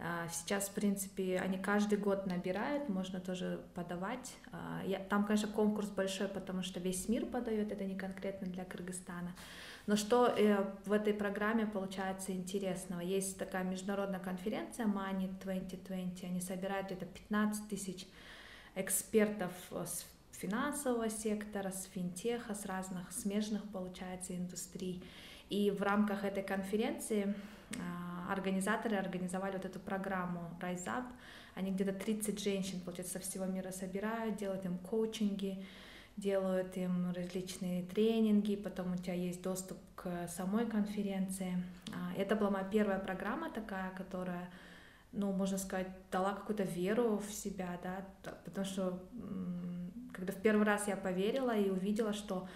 А, 0.00 0.28
сейчас, 0.28 0.68
в 0.68 0.72
принципе, 0.72 1.40
они 1.40 1.58
каждый 1.58 1.98
год 1.98 2.26
набирают, 2.26 2.88
можно 2.88 3.20
тоже 3.20 3.60
подавать. 3.74 4.36
А, 4.52 4.82
там, 5.08 5.24
конечно, 5.24 5.48
конкурс 5.48 5.88
большой, 5.88 6.28
потому 6.28 6.62
что 6.62 6.78
весь 6.78 7.08
мир 7.08 7.26
подает, 7.26 7.72
это 7.72 7.84
не 7.84 7.96
конкретно 7.96 8.46
для 8.46 8.64
Кыргызстана. 8.64 9.34
Но 9.88 9.96
что 9.96 10.26
э, 10.26 10.64
в 10.84 10.92
этой 10.92 11.14
программе 11.14 11.66
получается 11.66 12.32
интересного? 12.32 13.00
Есть 13.00 13.38
такая 13.38 13.64
международная 13.64 14.20
конференция 14.20 14.86
Money 14.86 15.30
2020, 15.42 16.24
они 16.24 16.40
собирают 16.42 16.88
где-то 16.88 17.06
15 17.06 17.68
тысяч 17.68 18.06
экспертов 18.74 19.50
с 19.72 20.04
финансового 20.32 21.08
сектора, 21.08 21.70
с 21.70 21.84
финтеха, 21.86 22.54
с 22.54 22.66
разных 22.66 23.10
смежных, 23.12 23.62
получается, 23.72 24.36
индустрий. 24.36 25.02
И 25.48 25.70
в 25.70 25.82
рамках 25.82 26.22
этой 26.22 26.42
конференции 26.42 27.34
организаторы 28.28 28.96
организовали 28.96 29.56
вот 29.56 29.64
эту 29.64 29.80
программу 29.80 30.50
Rise 30.60 30.86
Up. 30.86 31.04
Они 31.54 31.70
где-то 31.70 31.92
30 31.92 32.38
женщин, 32.38 32.80
получается, 32.80 33.14
со 33.14 33.20
всего 33.20 33.46
мира 33.46 33.70
собирают, 33.72 34.36
делают 34.36 34.64
им 34.64 34.78
коучинги, 34.78 35.64
делают 36.16 36.76
им 36.76 37.12
различные 37.12 37.84
тренинги, 37.84 38.56
потом 38.56 38.92
у 38.92 38.96
тебя 38.96 39.14
есть 39.14 39.42
доступ 39.42 39.78
к 39.96 40.28
самой 40.28 40.66
конференции. 40.66 41.62
А, 41.92 42.12
это 42.16 42.36
была 42.36 42.50
моя 42.50 42.64
первая 42.64 42.98
программа 42.98 43.50
такая, 43.50 43.90
которая, 43.90 44.50
ну, 45.12 45.32
можно 45.32 45.58
сказать, 45.58 45.88
дала 46.10 46.34
какую-то 46.34 46.64
веру 46.64 47.18
в 47.18 47.32
себя, 47.32 47.78
да, 47.82 48.04
потому 48.44 48.66
что 48.66 49.00
когда 50.12 50.32
в 50.32 50.42
первый 50.42 50.66
раз 50.66 50.88
я 50.88 50.96
поверила 50.96 51.56
и 51.56 51.70
увидела, 51.70 52.12
что 52.12 52.48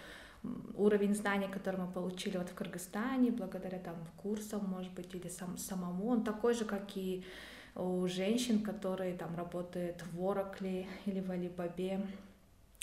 уровень 0.75 1.14
знаний, 1.14 1.49
который 1.49 1.80
мы 1.80 1.90
получили 1.90 2.37
вот 2.37 2.49
в 2.49 2.54
Кыргызстане, 2.54 3.30
благодаря 3.30 3.78
там 3.78 3.96
курсам, 4.16 4.64
может 4.64 4.92
быть, 4.92 5.14
или 5.14 5.28
сам, 5.28 5.56
самому, 5.56 6.08
он 6.08 6.25
такой 6.25 6.54
же, 6.54 6.64
как 6.64 6.96
и 6.96 7.25
у 7.75 8.06
женщин, 8.08 8.62
которые 8.62 9.14
там 9.14 9.34
работают 9.37 10.02
в 10.12 10.20
Oracle 10.20 10.87
или 11.06 11.20
в 11.20 11.30
Alibaba, 11.30 12.06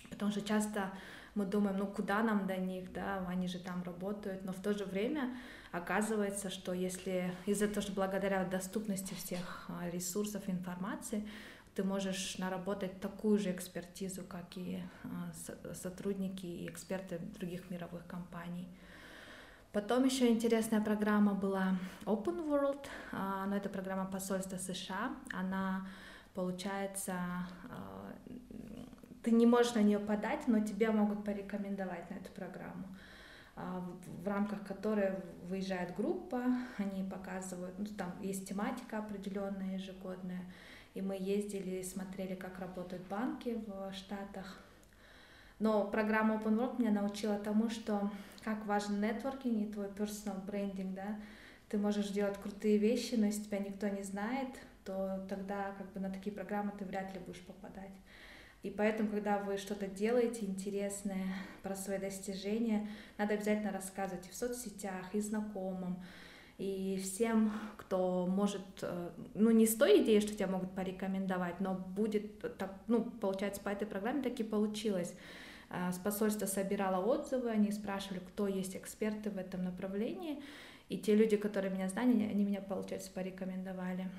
Потому 0.09 0.31
что 0.31 0.41
часто 0.41 0.91
мы 1.35 1.45
думаем, 1.45 1.77
ну 1.77 1.87
куда 1.87 2.23
нам 2.23 2.47
до 2.47 2.57
них, 2.57 2.91
да, 2.91 3.23
они 3.27 3.47
же 3.47 3.59
там 3.59 3.83
работают, 3.83 4.43
но 4.43 4.51
в 4.51 4.61
то 4.61 4.73
же 4.73 4.85
время 4.85 5.37
оказывается, 5.71 6.49
что 6.49 6.73
если 6.73 7.31
из-за 7.45 7.67
того, 7.67 7.81
что 7.81 7.91
благодаря 7.93 8.43
доступности 8.43 9.13
всех 9.13 9.69
а, 9.69 9.89
ресурсов 9.89 10.49
информации, 10.49 11.27
ты 11.79 11.85
можешь 11.85 12.37
наработать 12.39 12.99
такую 12.99 13.39
же 13.39 13.51
экспертизу, 13.51 14.23
как 14.25 14.57
и 14.57 14.81
а, 15.05 15.73
сотрудники 15.73 16.45
и 16.45 16.67
эксперты 16.67 17.19
других 17.39 17.69
мировых 17.69 18.05
компаний. 18.05 18.67
Потом 19.71 20.03
еще 20.03 20.27
интересная 20.27 20.81
программа 20.81 21.33
была 21.33 21.77
Open 22.03 22.45
World, 22.45 22.85
а, 23.13 23.45
но 23.45 23.55
это 23.55 23.69
программа 23.69 24.11
посольства 24.11 24.57
США. 24.57 25.15
Она, 25.31 25.87
получается, 26.33 27.13
ты 29.23 29.31
не 29.31 29.45
можешь 29.45 29.73
на 29.73 29.81
нее 29.81 29.99
подать, 29.99 30.49
но 30.49 30.59
тебя 30.59 30.91
могут 30.91 31.23
порекомендовать 31.23 32.09
на 32.09 32.15
эту 32.15 32.29
программу, 32.33 32.87
а, 33.55 33.85
в 34.21 34.27
рамках 34.27 34.67
которой 34.67 35.13
выезжает 35.47 35.95
группа, 35.95 36.43
они 36.77 37.03
показывают, 37.03 37.79
ну, 37.79 37.85
там 37.85 38.11
есть 38.21 38.49
тематика 38.49 38.97
определенная 38.97 39.75
ежегодная, 39.75 40.43
и 40.93 41.01
мы 41.01 41.17
ездили 41.19 41.81
смотрели, 41.81 42.35
как 42.35 42.59
работают 42.59 43.03
банки 43.07 43.61
в 43.67 43.93
Штатах. 43.93 44.59
Но 45.59 45.85
программа 45.85 46.35
Open 46.35 46.57
Work 46.57 46.79
меня 46.79 46.91
научила 46.91 47.37
тому, 47.37 47.69
что 47.69 48.09
как 48.43 48.65
важен 48.65 49.01
нетворкинг 49.01 49.61
и 49.61 49.71
твой 49.71 49.87
personal 49.87 50.45
branding, 50.45 50.93
да, 50.93 51.19
ты 51.67 51.77
можешь 51.77 52.09
делать 52.09 52.37
крутые 52.37 52.77
вещи, 52.77 53.15
но 53.15 53.27
если 53.27 53.43
тебя 53.43 53.59
никто 53.59 53.87
не 53.87 54.03
знает, 54.03 54.49
то 54.85 55.25
тогда 55.29 55.73
как 55.77 55.91
бы 55.91 55.99
на 55.99 56.09
такие 56.09 56.33
программы 56.33 56.71
ты 56.77 56.85
вряд 56.85 57.13
ли 57.13 57.19
будешь 57.19 57.41
попадать. 57.41 57.91
И 58.63 58.69
поэтому, 58.69 59.09
когда 59.09 59.37
вы 59.37 59.57
что-то 59.57 59.87
делаете 59.87 60.45
интересное 60.45 61.27
про 61.63 61.75
свои 61.75 61.97
достижения, 61.97 62.87
надо 63.17 63.35
обязательно 63.35 63.71
рассказывать 63.71 64.27
и 64.27 64.31
в 64.31 64.35
соцсетях, 64.35 65.13
и 65.13 65.21
знакомым, 65.21 66.03
и 66.59 66.99
всем, 67.01 67.51
кто 67.77 68.27
может, 68.27 68.61
э, 68.83 69.09
ну 69.33 69.49
не 69.49 69.65
с 69.65 69.75
той 69.75 70.03
идеей, 70.03 70.21
что 70.21 70.35
тебя 70.35 70.47
могут 70.47 70.71
порекомендовать, 70.75 71.59
но 71.59 71.73
будет, 71.73 72.57
так, 72.57 72.75
ну 72.87 73.03
получается 73.03 73.61
по 73.61 73.69
этой 73.69 73.87
программе 73.87 74.21
таки 74.21 74.43
получилось. 74.43 75.15
С 75.91 75.99
посольства 75.99 76.47
собирало 76.47 77.05
отзывы, 77.05 77.51
они 77.51 77.71
спрашивали, 77.71 78.19
кто 78.19 78.47
есть 78.47 78.75
эксперты 78.75 79.29
в 79.29 79.37
этом 79.37 79.63
направлении, 79.63 80.41
и 80.89 80.97
те 80.97 81.15
люди, 81.15 81.37
которые 81.37 81.71
меня 81.71 81.87
знали, 81.87 82.23
они 82.23 82.43
меня, 82.43 82.59
получается, 82.59 83.11
порекомендовали. 83.11 84.09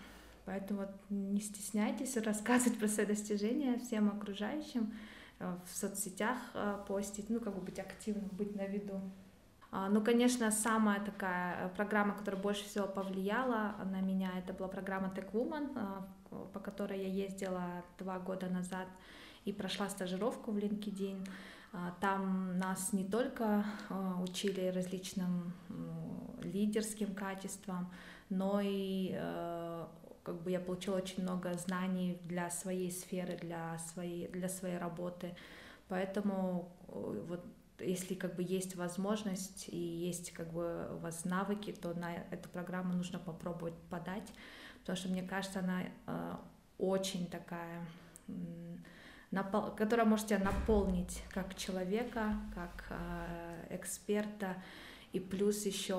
Поэтому 0.44 0.80
вот 0.80 0.90
не 1.10 1.40
стесняйтесь 1.40 2.16
рассказывать 2.16 2.78
про 2.78 2.88
свои 2.88 3.06
достижения 3.06 3.78
всем 3.78 4.08
окружающим, 4.08 4.94
э, 5.38 5.56
в 5.64 5.76
соцсетях 5.76 6.38
э, 6.54 6.78
постить, 6.88 7.28
ну, 7.28 7.40
как 7.40 7.54
бы 7.54 7.60
быть 7.60 7.78
активным, 7.78 8.28
быть 8.32 8.54
на 8.56 8.66
виду. 8.66 9.00
А, 9.72 9.88
ну, 9.88 10.02
конечно, 10.02 10.50
самая 10.50 11.00
такая 11.00 11.66
э, 11.66 11.68
программа, 11.76 12.14
которая 12.14 12.40
больше 12.40 12.64
всего 12.64 12.86
повлияла 12.86 13.74
на 13.84 14.00
меня, 14.00 14.30
это 14.36 14.52
была 14.52 14.68
программа 14.68 15.12
Tech 15.14 15.30
Woman, 15.32 16.04
по 16.52 16.58
которой 16.58 17.00
я 17.00 17.08
ездила 17.08 17.84
два 17.98 18.18
года 18.18 18.48
назад 18.48 18.86
и 19.44 19.52
прошла 19.52 19.88
стажировку 19.88 20.50
в 20.50 20.58
LinkedIn. 20.58 21.26
А, 21.72 21.94
там 22.00 22.58
нас 22.58 22.92
не 22.92 23.04
только 23.04 23.64
учили 24.20 24.68
различным 24.68 25.52
лидерским 26.42 27.14
качествам, 27.14 27.92
но 28.28 28.60
и 28.62 29.14
как 30.22 30.42
бы 30.42 30.50
я 30.50 30.60
получила 30.60 30.96
очень 30.96 31.22
много 31.22 31.54
знаний 31.54 32.18
для 32.24 32.50
своей 32.50 32.90
сферы, 32.90 33.36
для 33.36 33.78
своей, 33.78 34.28
для 34.28 34.48
своей 34.48 34.78
работы. 34.78 35.34
Поэтому 35.88 36.72
э, 36.88 37.24
вот 37.28 37.44
если 37.80 38.14
как 38.14 38.36
бы 38.36 38.42
есть 38.42 38.76
возможность 38.76 39.68
и 39.68 39.76
есть 39.76 40.32
как 40.32 40.52
бы 40.52 40.88
у 40.94 40.98
вас 40.98 41.24
навыки, 41.24 41.72
то 41.72 41.94
на 41.94 42.14
эту 42.30 42.48
программу 42.48 42.92
нужно 42.92 43.18
попробовать 43.18 43.74
подать, 43.88 44.28
потому 44.80 44.96
что 44.96 45.08
мне 45.08 45.22
кажется, 45.22 45.60
она 45.60 45.82
э, 46.06 46.34
очень 46.78 47.26
такая 47.26 47.86
которая 49.76 50.06
может 50.06 50.26
тебя 50.26 50.40
наполнить 50.40 51.22
как 51.30 51.54
человека, 51.54 52.34
как 52.52 52.86
э, 52.90 53.76
эксперта, 53.76 54.56
и 55.12 55.20
плюс 55.20 55.66
еще 55.66 55.94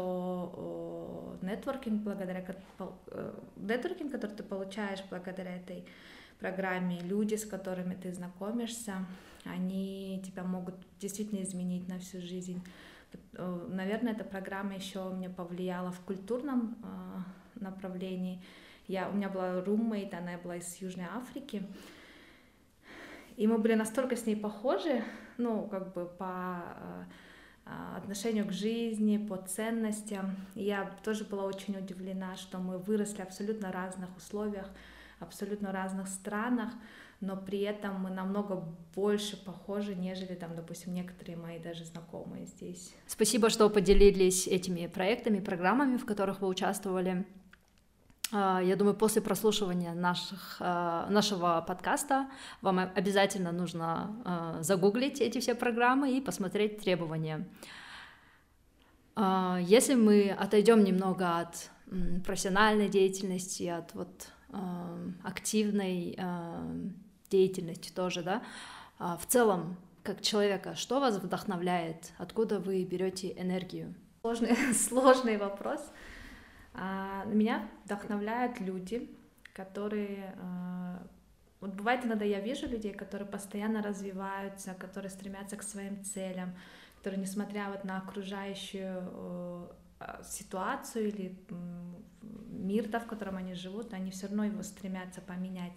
нетворкинг, 1.41 2.01
благодаря 2.01 2.45
э, 2.79 3.33
нетворкинг, 3.57 4.11
который 4.11 4.35
ты 4.35 4.43
получаешь 4.43 5.01
благодаря 5.09 5.55
этой 5.55 5.85
программе, 6.39 6.99
люди, 6.99 7.35
с 7.35 7.45
которыми 7.45 7.93
ты 7.93 8.13
знакомишься, 8.13 9.05
они 9.45 10.21
тебя 10.25 10.43
могут 10.43 10.75
действительно 10.99 11.41
изменить 11.43 11.87
на 11.87 11.99
всю 11.99 12.21
жизнь. 12.21 12.61
Э, 13.33 13.67
наверное, 13.69 14.13
эта 14.13 14.23
программа 14.23 14.75
еще 14.75 15.09
мне 15.09 15.29
повлияла 15.29 15.91
в 15.91 15.99
культурном 16.01 16.77
э, 16.83 17.59
направлении. 17.61 18.41
Я, 18.87 19.09
у 19.09 19.13
меня 19.13 19.29
была 19.29 19.61
руммейт, 19.63 20.13
она 20.13 20.37
была 20.37 20.57
из 20.57 20.75
Южной 20.77 21.05
Африки, 21.05 21.63
и 23.37 23.47
мы 23.47 23.57
были 23.57 23.73
настолько 23.73 24.15
с 24.15 24.25
ней 24.25 24.35
похожи, 24.35 25.03
ну, 25.37 25.67
как 25.67 25.93
бы 25.93 26.05
по 26.05 26.63
а, 27.65 27.97
отношению 27.97 28.47
к 28.47 28.51
жизни, 28.51 29.17
по 29.17 29.37
ценностям. 29.37 30.35
Я 30.55 30.91
тоже 31.03 31.23
была 31.23 31.43
очень 31.45 31.77
удивлена, 31.77 32.35
что 32.35 32.57
мы 32.57 32.77
выросли 32.77 33.17
в 33.17 33.25
абсолютно 33.25 33.71
разных 33.71 34.15
условиях, 34.17 34.69
абсолютно 35.19 35.71
разных 35.71 36.07
странах, 36.07 36.73
но 37.21 37.37
при 37.37 37.59
этом 37.59 38.01
мы 38.01 38.09
намного 38.09 38.67
больше 38.95 39.37
похожи, 39.37 39.95
нежели 39.95 40.33
там, 40.33 40.55
допустим, 40.55 40.93
некоторые 40.93 41.37
мои 41.37 41.59
даже 41.59 41.85
знакомые 41.85 42.47
здесь. 42.47 42.93
Спасибо, 43.07 43.49
что 43.49 43.69
поделились 43.69 44.47
этими 44.47 44.87
проектами, 44.87 45.39
программами, 45.39 45.97
в 45.97 46.05
которых 46.05 46.41
вы 46.41 46.47
участвовали. 46.47 47.25
А, 48.31 48.59
я 48.59 48.75
думаю, 48.75 48.95
после 48.95 49.21
прослушивания 49.21 49.93
наших, 49.93 50.57
а, 50.59 51.07
нашего 51.09 51.63
подкаста 51.67 52.27
вам 52.61 52.79
обязательно 52.79 53.51
нужно 53.51 54.15
а, 54.25 54.63
загуглить 54.63 55.21
эти 55.21 55.39
все 55.39 55.53
программы 55.53 56.17
и 56.17 56.21
посмотреть 56.21 56.79
требования. 56.79 57.47
Если 59.59 59.93
мы 59.95 60.31
отойдем 60.31 60.85
немного 60.85 61.39
от 61.39 61.69
профессиональной 62.25 62.87
деятельности, 62.87 63.63
от 63.63 63.93
вот 63.93 64.29
активной 65.21 66.17
деятельности 67.31 67.91
тоже, 67.91 68.21
да, 68.21 68.43
в 68.99 69.25
целом, 69.27 69.77
как 70.03 70.21
человека, 70.21 70.75
что 70.75 70.99
вас 70.99 71.17
вдохновляет, 71.17 72.11
откуда 72.17 72.59
вы 72.59 72.83
берете 72.83 73.33
энергию? 73.39 73.93
Сложный, 74.21 74.55
сложный 74.73 75.37
вопрос. 75.37 75.81
А, 76.73 77.25
меня 77.25 77.67
вдохновляют 77.85 78.59
люди, 78.59 79.09
которые... 79.53 80.35
А, 80.41 81.03
вот 81.59 81.71
бывает 81.75 82.05
иногда 82.05 82.25
я 82.25 82.39
вижу 82.39 82.67
людей, 82.67 82.93
которые 82.93 83.27
постоянно 83.27 83.83
развиваются, 83.83 84.73
которые 84.73 85.11
стремятся 85.11 85.57
к 85.57 85.63
своим 85.63 86.03
целям, 86.03 86.55
которые, 86.97 87.21
несмотря 87.21 87.69
вот 87.69 87.83
на 87.83 87.97
окружающую 87.97 89.69
а, 89.99 90.23
ситуацию 90.23 91.09
или 91.09 91.37
мир, 92.49 92.87
да, 92.87 92.99
в 92.99 93.05
котором 93.05 93.37
они 93.37 93.53
живут, 93.53 93.93
они 93.93 94.09
все 94.09 94.27
равно 94.27 94.45
его 94.45 94.63
стремятся 94.63 95.21
поменять. 95.21 95.73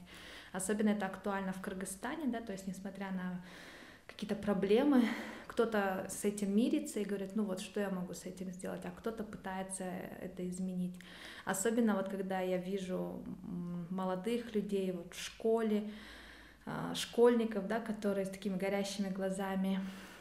Особенно 0.55 0.91
это 0.91 1.07
актуально 1.07 1.53
в 1.53 1.61
Кыргызстане, 1.61 2.27
да, 2.27 2.41
то 2.41 2.53
есть 2.53 2.69
несмотря 2.69 3.11
на 3.11 3.45
какие-то 4.07 4.37
проблемы, 4.37 5.03
кто-то 5.49 6.07
с 6.09 6.25
этим 6.25 6.55
мирится 6.55 7.01
и 7.01 7.05
говорит, 7.05 7.35
ну 7.35 7.43
вот 7.43 7.61
что 7.61 7.81
я 7.81 7.91
могу 7.91 8.15
с 8.15 8.25
этим 8.25 8.53
сделать, 8.53 8.83
а 8.85 8.93
кто-то 8.93 9.25
пытается 9.25 9.83
это 9.83 10.49
изменить. 10.49 10.95
Особенно 11.45 11.97
вот 11.97 12.09
когда 12.09 12.39
я 12.39 12.59
вижу 12.59 13.21
молодых 13.91 14.55
людей 14.55 14.93
вот 14.93 15.13
в 15.13 15.21
школе, 15.21 15.91
а, 16.67 16.95
школьников, 16.95 17.67
да, 17.67 17.81
которые 17.81 18.25
с 18.25 18.31
такими 18.31 18.57
горящими 18.57 19.09
глазами 19.09 19.81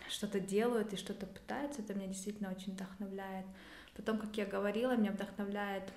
что-то 0.09 0.39
делают 0.39 0.93
и 0.93 0.97
что-то 0.97 1.27
пытаются, 1.27 1.83
это 1.83 1.93
меня 1.93 2.07
действительно 2.07 2.49
очень 2.49 2.73
вдохновляет. 2.73 3.45
Потом, 3.95 4.17
как 4.17 4.35
я 4.35 4.47
говорила, 4.47 4.95
меня 4.95 5.11
вдохновляет, 5.11 5.93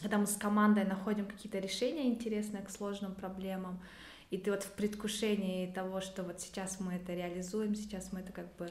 когда 0.00 0.18
мы 0.18 0.26
с 0.26 0.36
командой 0.36 0.84
находим 0.84 1.26
какие-то 1.26 1.58
решения 1.58 2.08
интересные 2.08 2.62
к 2.62 2.70
сложным 2.70 3.14
проблемам, 3.14 3.80
и 4.30 4.38
ты 4.38 4.50
вот 4.50 4.62
в 4.62 4.72
предвкушении 4.72 5.70
того, 5.72 6.00
что 6.00 6.22
вот 6.22 6.40
сейчас 6.40 6.80
мы 6.80 6.94
это 6.94 7.12
реализуем, 7.12 7.74
сейчас 7.74 8.12
мы 8.12 8.20
это 8.20 8.32
как 8.32 8.54
бы 8.56 8.70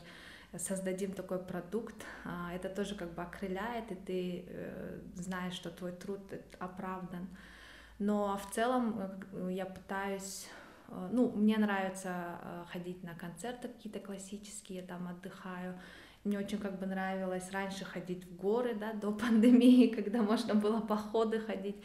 создадим 0.58 1.12
такой 1.12 1.39
продукт, 1.39 1.95
а, 2.25 2.54
это 2.54 2.69
тоже 2.69 2.95
как 2.95 3.13
бы 3.13 3.21
окрыляет, 3.21 3.91
и 3.91 3.95
ты 3.95 4.45
э, 4.47 4.99
знаешь, 5.15 5.54
что 5.54 5.69
твой 5.69 5.91
труд 5.91 6.21
оправдан. 6.58 7.27
Но 7.99 8.38
в 8.38 8.54
целом 8.56 8.99
э, 9.32 9.51
я 9.51 9.67
пытаюсь, 9.67 10.47
э, 10.88 11.10
ну, 11.12 11.32
мне 11.34 11.58
нравится 11.58 12.65
ходить 12.71 13.04
на 13.04 13.13
концерты 13.13 13.67
какие-то 13.67 13.99
классические, 13.99 14.82
там 14.82 15.08
отдыхаю. 15.08 15.80
Мне 16.23 16.39
очень 16.39 16.58
как 16.58 16.79
бы 16.79 16.86
нравилось 16.86 17.49
раньше 17.51 17.86
ходить 17.86 18.25
в 18.25 18.36
горы, 18.36 18.75
да, 18.75 18.93
до 18.93 19.12
пандемии, 19.12 19.88
когда 19.95 20.21
можно 20.21 20.55
было 20.55 20.79
походы 20.79 21.39
ходить, 21.39 21.77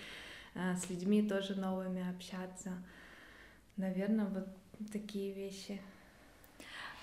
с 0.55 0.89
людьми 0.89 1.29
тоже 1.29 1.55
новыми 1.55 2.09
общаться. 2.09 2.73
Наверное, 3.77 4.27
вот 4.27 4.47
такие 4.93 5.33
вещи. 5.33 5.81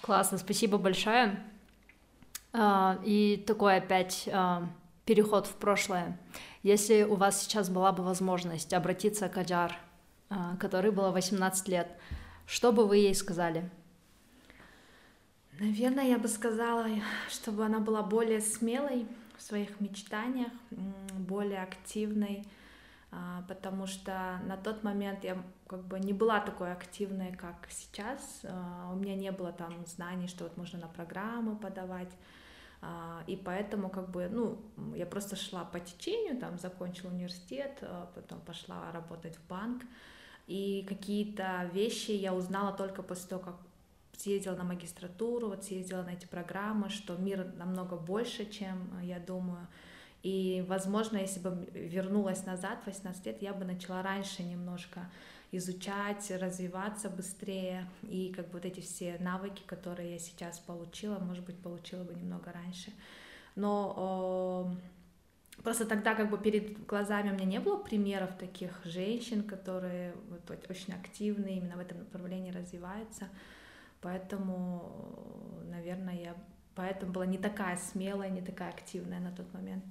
Классно, 0.01 0.37
спасибо 0.37 0.77
большое. 0.77 1.39
А, 2.53 2.99
и 3.05 3.43
такой 3.47 3.77
опять 3.77 4.27
а, 4.31 4.67
переход 5.05 5.47
в 5.47 5.55
прошлое. 5.55 6.17
Если 6.63 7.03
у 7.03 7.15
вас 7.15 7.41
сейчас 7.41 7.69
была 7.69 7.91
бы 7.91 8.03
возможность 8.03 8.73
обратиться 8.73 9.29
к 9.29 9.37
Аджар, 9.37 9.75
а, 10.29 10.55
которой 10.57 10.91
было 10.91 11.11
18 11.11 11.67
лет, 11.67 11.87
что 12.45 12.71
бы 12.71 12.87
вы 12.87 12.97
ей 12.97 13.15
сказали? 13.15 13.69
Наверное, 15.59 16.05
я 16.05 16.17
бы 16.17 16.27
сказала, 16.27 16.87
чтобы 17.29 17.65
она 17.65 17.79
была 17.79 18.01
более 18.01 18.41
смелой 18.41 19.05
в 19.37 19.41
своих 19.41 19.79
мечтаниях, 19.81 20.51
более 21.17 21.61
активной, 21.61 22.45
а, 23.11 23.43
потому 23.47 23.87
что 23.87 24.39
на 24.45 24.55
тот 24.55 24.83
момент 24.83 25.23
я 25.23 25.43
как 25.67 25.83
бы 25.83 25.99
не 25.99 26.13
была 26.13 26.39
такой 26.39 26.71
активной, 26.71 27.33
как 27.33 27.67
сейчас. 27.69 28.41
А, 28.43 28.91
у 28.93 28.95
меня 28.95 29.15
не 29.15 29.31
было 29.31 29.51
там 29.51 29.85
знаний, 29.85 30.27
что 30.27 30.45
вот 30.45 30.55
можно 30.55 30.79
на 30.79 30.87
программы 30.87 31.57
подавать. 31.57 32.11
А, 32.81 33.21
и 33.27 33.35
поэтому 33.35 33.89
как 33.89 34.09
бы, 34.09 34.29
ну, 34.29 34.61
я 34.95 35.05
просто 35.05 35.35
шла 35.35 35.65
по 35.65 35.79
течению, 35.79 36.39
там, 36.39 36.57
закончила 36.57 37.09
университет, 37.09 37.83
потом 38.15 38.39
пошла 38.39 38.91
работать 38.93 39.35
в 39.35 39.47
банк. 39.47 39.83
И 40.47 40.85
какие-то 40.87 41.69
вещи 41.73 42.11
я 42.11 42.33
узнала 42.33 42.71
только 42.71 43.03
после 43.03 43.27
того, 43.29 43.41
как 43.43 43.55
съездила 44.21 44.55
на 44.55 44.63
магистратуру, 44.63 45.47
вот 45.47 45.63
съездила 45.63 46.03
на 46.03 46.11
эти 46.11 46.25
программы, 46.25 46.89
что 46.89 47.15
мир 47.15 47.51
намного 47.57 47.95
больше, 47.95 48.49
чем 48.49 48.89
я 49.01 49.19
думаю. 49.19 49.67
И, 50.23 50.63
возможно, 50.67 51.17
если 51.17 51.39
бы 51.39 51.67
вернулась 51.73 52.45
назад, 52.45 52.79
18 52.85 53.25
лет, 53.25 53.41
я 53.41 53.53
бы 53.53 53.65
начала 53.65 54.03
раньше 54.03 54.43
немножко 54.43 55.09
изучать, 55.51 56.31
развиваться 56.31 57.09
быстрее. 57.09 57.89
И 58.03 58.31
как 58.35 58.47
бы 58.47 58.53
вот 58.53 58.65
эти 58.65 58.79
все 58.79 59.17
навыки, 59.19 59.63
которые 59.65 60.13
я 60.13 60.19
сейчас 60.19 60.59
получила, 60.59 61.17
может 61.19 61.43
быть, 61.43 61.57
получила 61.57 62.03
бы 62.03 62.13
немного 62.13 62.51
раньше. 62.51 62.93
Но 63.55 63.93
о, 63.97 64.75
просто 65.63 65.85
тогда 65.85 66.15
как 66.15 66.29
бы 66.29 66.37
перед 66.37 66.85
глазами 66.85 67.31
у 67.31 67.33
меня 67.33 67.45
не 67.45 67.59
было 67.59 67.77
примеров 67.77 68.37
таких 68.37 68.79
женщин, 68.85 69.43
которые 69.43 70.13
вот, 70.29 70.69
очень 70.69 70.93
активны, 70.93 71.57
именно 71.57 71.75
в 71.75 71.79
этом 71.79 71.99
направлении 71.99 72.51
развиваются. 72.51 73.27
Поэтому, 74.01 75.61
наверное, 75.65 76.19
я 76.19 76.35
поэтому 76.75 77.11
была 77.11 77.25
не 77.25 77.37
такая 77.37 77.77
смелая, 77.77 78.29
не 78.29 78.41
такая 78.41 78.69
активная 78.69 79.19
на 79.19 79.31
тот 79.31 79.53
момент. 79.53 79.83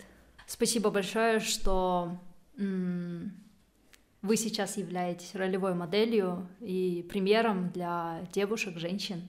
Спасибо 0.46 0.90
большое, 0.90 1.38
что 1.38 2.18
вы 2.56 4.36
сейчас 4.36 4.76
являетесь 4.76 5.34
ролевой 5.34 5.74
моделью 5.74 6.48
и 6.60 7.06
примером 7.08 7.70
для 7.70 8.26
девушек, 8.32 8.76
женщин. 8.76 9.28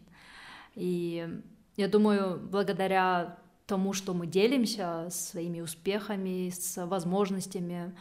И 0.75 1.41
я 1.77 1.87
думаю, 1.87 2.39
благодаря 2.39 3.37
тому, 3.67 3.93
что 3.93 4.13
мы 4.13 4.27
делимся 4.27 5.07
своими 5.11 5.61
успехами, 5.61 6.49
с 6.49 6.85
возможностями 6.85 7.95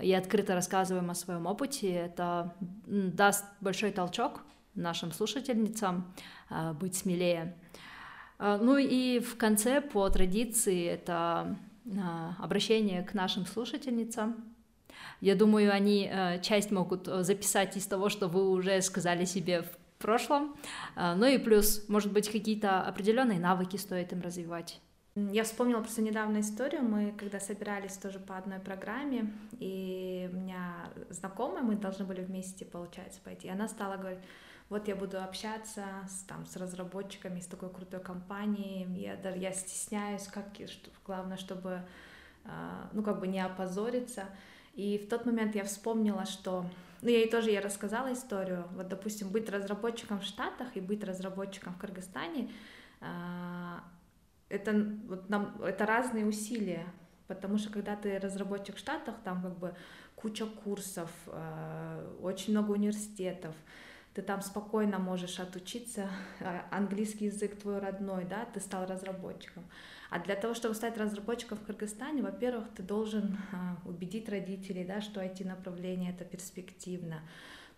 и 0.00 0.12
открыто 0.14 0.54
рассказываем 0.54 1.10
о 1.10 1.14
своем 1.14 1.46
опыте, 1.46 1.92
это 1.92 2.54
даст 2.86 3.44
большой 3.60 3.90
толчок 3.90 4.42
нашим 4.74 5.12
слушательницам 5.12 6.12
а, 6.48 6.72
быть 6.72 6.94
смелее. 6.94 7.56
А, 8.38 8.58
ну 8.58 8.76
и 8.76 9.20
в 9.20 9.36
конце, 9.36 9.80
по 9.80 10.08
традиции, 10.08 10.86
это 10.86 11.56
а, 11.98 12.36
обращение 12.38 13.02
к 13.02 13.14
нашим 13.14 13.46
слушательницам. 13.46 14.44
Я 15.20 15.36
думаю, 15.36 15.72
они 15.72 16.10
часть 16.42 16.70
могут 16.70 17.06
э, 17.08 17.22
записать 17.22 17.76
из 17.76 17.86
того, 17.86 18.08
что 18.08 18.28
вы 18.28 18.50
уже 18.50 18.80
сказали 18.82 19.24
себе 19.24 19.62
в 19.62 19.70
прошлом. 19.98 20.56
Ну 20.96 21.26
и 21.26 21.38
плюс, 21.38 21.88
может 21.88 22.12
быть, 22.12 22.28
какие-то 22.28 22.82
определенные 22.82 23.38
навыки 23.38 23.76
стоит 23.76 24.12
им 24.12 24.20
развивать. 24.20 24.80
Я 25.14 25.44
вспомнила 25.44 25.80
просто 25.80 26.00
недавно 26.00 26.40
историю. 26.40 26.82
Мы 26.82 27.12
когда 27.12 27.38
собирались 27.38 27.98
тоже 27.98 28.18
по 28.18 28.38
одной 28.38 28.58
программе, 28.60 29.30
и 29.58 30.30
у 30.32 30.36
меня 30.36 30.88
знакомая, 31.10 31.62
мы 31.62 31.76
должны 31.76 32.06
были 32.06 32.22
вместе, 32.22 32.64
получается, 32.64 33.20
пойти. 33.22 33.48
И 33.48 33.50
она 33.50 33.68
стала 33.68 33.96
говорить, 33.98 34.20
вот 34.72 34.88
я 34.88 34.96
буду 34.96 35.22
общаться 35.22 35.84
с, 36.08 36.22
там, 36.22 36.46
с 36.46 36.56
разработчиками 36.56 37.38
из 37.38 37.46
такой 37.46 37.68
крутой 37.68 38.00
компании, 38.00 38.88
я, 38.98 39.34
я 39.34 39.52
стесняюсь, 39.52 40.26
как, 40.26 40.46
что, 40.66 40.90
главное, 41.04 41.36
чтобы, 41.36 41.82
э, 42.44 42.48
ну, 42.92 43.02
как 43.02 43.20
бы 43.20 43.26
не 43.26 43.40
опозориться. 43.40 44.24
И 44.74 44.96
в 44.96 45.08
тот 45.10 45.26
момент 45.26 45.54
я 45.54 45.64
вспомнила, 45.64 46.24
что... 46.24 46.64
Ну, 47.02 47.08
я 47.10 47.18
ей 47.18 47.30
тоже 47.30 47.50
я 47.50 47.60
рассказала 47.60 48.12
историю. 48.14 48.64
Вот, 48.72 48.88
допустим, 48.88 49.28
быть 49.28 49.50
разработчиком 49.50 50.20
в 50.20 50.24
Штатах 50.24 50.74
и 50.74 50.80
быть 50.80 51.04
разработчиком 51.04 51.74
в 51.74 51.78
Кыргызстане, 51.78 52.50
э, 53.00 53.76
это, 54.48 54.72
вот 55.06 55.28
нам, 55.28 55.60
это 55.62 55.84
разные 55.84 56.24
усилия. 56.24 56.86
Потому 57.26 57.58
что 57.58 57.70
когда 57.70 57.94
ты 57.94 58.18
разработчик 58.18 58.76
в 58.76 58.78
Штатах, 58.78 59.16
там 59.22 59.42
как 59.42 59.58
бы 59.58 59.74
куча 60.16 60.46
курсов, 60.46 61.10
э, 61.26 62.16
очень 62.22 62.52
много 62.52 62.72
университетов, 62.72 63.54
ты 64.14 64.22
там 64.22 64.42
спокойно 64.42 64.98
можешь 64.98 65.40
отучиться, 65.40 66.08
э, 66.40 66.60
английский 66.70 67.26
язык 67.26 67.58
твой 67.58 67.78
родной, 67.78 68.24
да, 68.24 68.44
ты 68.44 68.60
стал 68.60 68.86
разработчиком. 68.86 69.64
А 70.10 70.18
для 70.18 70.36
того, 70.36 70.52
чтобы 70.52 70.74
стать 70.74 70.98
разработчиком 70.98 71.56
в 71.56 71.64
Кыргызстане, 71.64 72.22
во-первых, 72.22 72.66
ты 72.74 72.82
должен 72.82 73.38
э, 73.52 73.88
убедить 73.88 74.28
родителей, 74.28 74.84
да, 74.84 75.00
что 75.00 75.22
IT-направление 75.22 76.12
это 76.12 76.24
перспективно, 76.24 77.20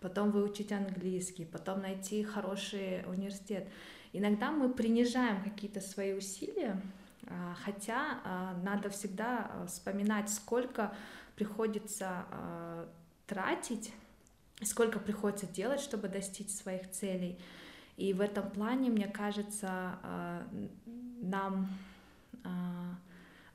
потом 0.01 0.31
выучить 0.31 0.71
английский, 0.73 1.45
потом 1.45 1.81
найти 1.81 2.23
хороший 2.23 3.05
университет. 3.07 3.67
Иногда 4.11 4.51
мы 4.51 4.69
принижаем 4.69 5.41
какие-то 5.43 5.79
свои 5.79 6.13
усилия, 6.13 6.81
а, 7.27 7.55
хотя 7.63 8.19
а, 8.23 8.53
надо 8.63 8.89
всегда 8.89 9.49
а, 9.49 9.65
вспоминать, 9.67 10.29
сколько 10.29 10.95
приходится 11.35 12.25
тратить, 13.27 13.91
сколько 14.63 14.99
приходится 14.99 15.47
делать, 15.47 15.79
чтобы 15.79 16.07
достичь 16.07 16.49
своих 16.49 16.91
целей. 16.91 17.39
И 17.97 18.13
в 18.13 18.21
этом 18.21 18.49
плане, 18.49 18.89
мне 18.89 19.07
кажется, 19.07 19.97
нам 21.21 21.69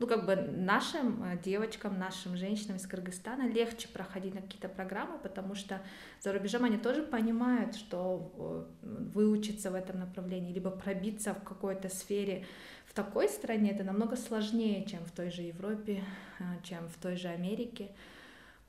ну, 0.00 0.06
как 0.06 0.24
бы 0.24 0.34
нашим 0.34 1.22
э, 1.22 1.38
девочкам, 1.44 1.98
нашим 1.98 2.34
женщинам 2.34 2.78
из 2.78 2.86
Кыргызстана 2.86 3.46
легче 3.46 3.86
проходить 3.86 4.34
на 4.34 4.40
какие-то 4.40 4.70
программы, 4.70 5.18
потому 5.18 5.54
что 5.54 5.82
за 6.22 6.32
рубежом 6.32 6.64
они 6.64 6.78
тоже 6.78 7.02
понимают, 7.02 7.74
что 7.74 8.32
э, 8.82 8.88
выучиться 9.14 9.70
в 9.70 9.74
этом 9.74 10.00
направлении, 10.00 10.54
либо 10.54 10.70
пробиться 10.70 11.34
в 11.34 11.44
какой-то 11.44 11.90
сфере 11.90 12.46
в 12.86 12.94
такой 12.94 13.28
стране, 13.28 13.72
это 13.72 13.84
намного 13.84 14.16
сложнее, 14.16 14.86
чем 14.86 15.04
в 15.04 15.10
той 15.10 15.30
же 15.30 15.42
Европе, 15.42 16.02
чем 16.62 16.88
в 16.88 16.96
той 16.96 17.16
же 17.16 17.28
Америке. 17.28 17.90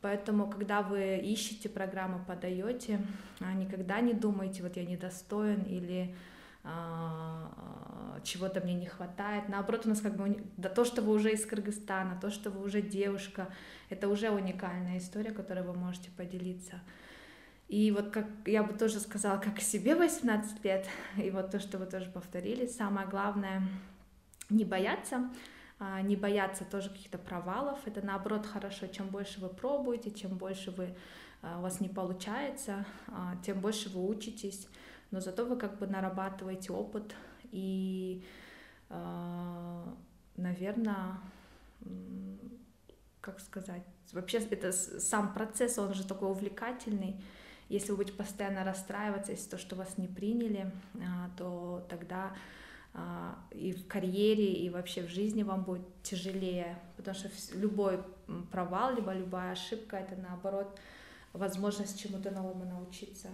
Поэтому, 0.01 0.49
когда 0.49 0.81
вы 0.81 1.17
ищете 1.17 1.69
программы, 1.69 2.23
подаете, 2.25 2.99
никогда 3.39 4.01
не 4.01 4.13
думайте, 4.13 4.63
вот 4.63 4.75
я 4.75 4.83
недостоин 4.83 5.61
или 5.61 6.15
а, 6.63 8.19
чего-то 8.23 8.61
мне 8.61 8.73
не 8.73 8.85
хватает. 8.85 9.49
Наоборот, 9.49 9.85
у 9.85 9.89
нас 9.89 10.01
как 10.01 10.15
бы 10.15 10.43
да, 10.57 10.69
то, 10.69 10.85
что 10.85 11.01
вы 11.01 11.13
уже 11.13 11.31
из 11.31 11.45
Кыргызстана, 11.45 12.19
то, 12.19 12.29
что 12.29 12.49
вы 12.49 12.63
уже 12.63 12.81
девушка, 12.81 13.47
это 13.89 14.07
уже 14.07 14.29
уникальная 14.29 14.97
история, 14.97 15.31
которой 15.31 15.63
вы 15.63 15.73
можете 15.73 16.09
поделиться. 16.11 16.79
И 17.67 17.91
вот 17.91 18.09
как 18.09 18.27
я 18.45 18.63
бы 18.63 18.73
тоже 18.73 18.99
сказала, 18.99 19.37
как 19.39 19.59
себе 19.61 19.95
18 19.95 20.63
лет, 20.65 20.87
и 21.17 21.29
вот 21.31 21.51
то, 21.51 21.59
что 21.59 21.77
вы 21.77 21.85
тоже 21.85 22.09
повторили, 22.11 22.67
самое 22.67 23.07
главное 23.07 23.63
не 24.49 24.65
бояться, 24.65 25.17
а, 25.17 25.31
не 26.03 26.15
бояться 26.15 26.63
тоже 26.63 26.89
каких-то 26.89 27.17
провалов. 27.17 27.79
Это 27.85 28.05
наоборот 28.05 28.45
хорошо, 28.45 28.87
чем 28.87 29.07
больше 29.07 29.39
вы 29.39 29.49
пробуете, 29.49 30.11
чем 30.11 30.37
больше 30.37 30.71
вы, 30.71 30.95
а, 31.41 31.59
у 31.59 31.61
вас 31.61 31.79
не 31.79 31.89
получается, 31.89 32.85
тем 33.43 33.59
больше 33.59 33.89
вы 33.89 34.07
учитесь, 34.07 34.67
но 35.09 35.19
зато 35.19 35.45
вы 35.45 35.57
как 35.57 35.79
бы 35.79 35.87
нарабатываете 35.87 36.71
опыт 36.71 37.15
и, 37.51 38.23
а, 38.89 39.93
наверное, 40.37 41.19
как 43.21 43.39
сказать, 43.39 43.83
вообще 44.13 44.39
это 44.39 44.71
сам 44.71 45.33
процесс, 45.33 45.77
он 45.77 45.93
же 45.93 46.05
такой 46.05 46.29
увлекательный. 46.29 47.23
Если 47.69 47.91
вы 47.91 47.97
будете 47.97 48.17
постоянно 48.17 48.63
расстраиваться 48.63 49.31
из-за 49.31 49.51
того, 49.51 49.61
что 49.61 49.75
вас 49.75 49.97
не 49.97 50.07
приняли, 50.07 50.71
а, 50.95 51.29
то 51.37 51.85
тогда 51.89 52.33
а, 52.33 52.37
и 53.51 53.71
в 53.71 53.87
карьере, 53.87 54.53
и 54.53 54.69
вообще 54.69 55.03
в 55.03 55.09
жизни 55.09 55.43
вам 55.43 55.63
будет 55.63 55.85
тяжелее, 56.03 56.77
потому 56.97 57.15
что 57.15 57.29
любой 57.53 58.03
провал, 58.51 58.95
либо 58.95 59.13
любая 59.13 59.53
ошибка— 59.53 59.97
это, 59.97 60.15
наоборот, 60.15 60.77
возможность 61.33 62.01
чему-то 62.01 62.31
новому 62.31 62.65
научиться. 62.65 63.29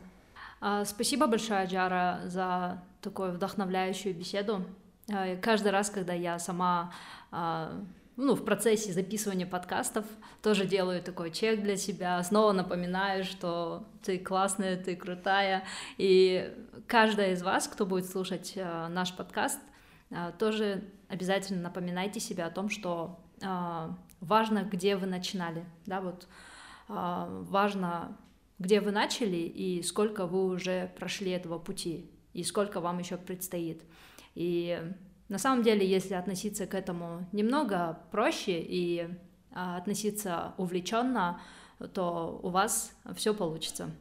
А, 0.60 0.86
спасибо 0.86 1.28
большое, 1.28 1.66
Джара, 1.66 2.22
за 2.26 2.84
такую 3.02 3.32
вдохновляющую 3.32 4.14
беседу. 4.16 4.66
А, 5.12 5.36
каждый 5.38 5.72
раз, 5.72 5.90
когда 5.90 6.14
я 6.14 6.40
сама 6.40 6.92
а, 7.32 7.84
ну, 8.18 8.36
в 8.36 8.44
процессе 8.44 8.92
записывания 8.92 9.48
подкастов 9.48 10.06
тоже 10.42 10.66
делаю 10.66 11.02
такой 11.02 11.32
чек 11.32 11.62
для 11.62 11.78
себя, 11.78 12.22
снова 12.24 12.52
напоминаю, 12.52 13.24
что 13.24 13.86
ты 14.04 14.20
классная, 14.20 14.76
ты 14.76 14.96
крутая, 14.96 15.64
и 15.98 16.54
каждая 16.88 17.34
из 17.34 17.44
вас, 17.44 17.68
кто 17.68 17.86
будет 17.86 18.10
слушать 18.10 18.58
наш 18.90 19.16
подкаст, 19.16 19.60
тоже 20.40 20.84
обязательно 21.08 21.62
напоминайте 21.62 22.20
себе 22.20 22.44
о 22.44 22.52
том, 22.52 22.70
что 22.70 23.20
важно, 24.20 24.64
где 24.64 24.96
вы 24.96 25.06
начинали, 25.08 25.64
да, 25.86 26.02
вот 26.02 26.28
важно 26.88 28.18
где 28.60 28.82
вы 28.82 28.90
начали 28.92 29.38
и 29.38 29.84
сколько 29.84 30.26
вы 30.26 30.46
уже 30.46 30.92
прошли 30.98 31.30
этого 31.30 31.60
пути, 31.60 32.10
и 32.34 32.44
сколько 32.44 32.82
вам 32.82 32.98
еще 32.98 33.16
предстоит. 33.18 33.84
И 34.34 34.82
на 35.30 35.38
самом 35.38 35.64
деле, 35.64 35.86
если 35.86 36.14
относиться 36.14 36.68
к 36.68 36.74
этому 36.74 37.28
немного 37.32 38.00
проще 38.12 38.62
и 38.62 39.10
а, 39.52 39.78
относиться 39.78 40.54
увлеченно, 40.58 41.42
то 41.94 42.40
у 42.44 42.50
вас 42.50 42.92
все 43.16 43.34
получится. 43.34 43.92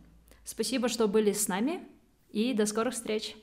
Спасибо, 0.45 0.89
что 0.89 1.09
были 1.09 1.33
с 1.33 1.49
нами, 1.49 1.81
и 2.31 2.55
до 2.55 2.67
скорых 2.67 2.95
встреч! 2.95 3.37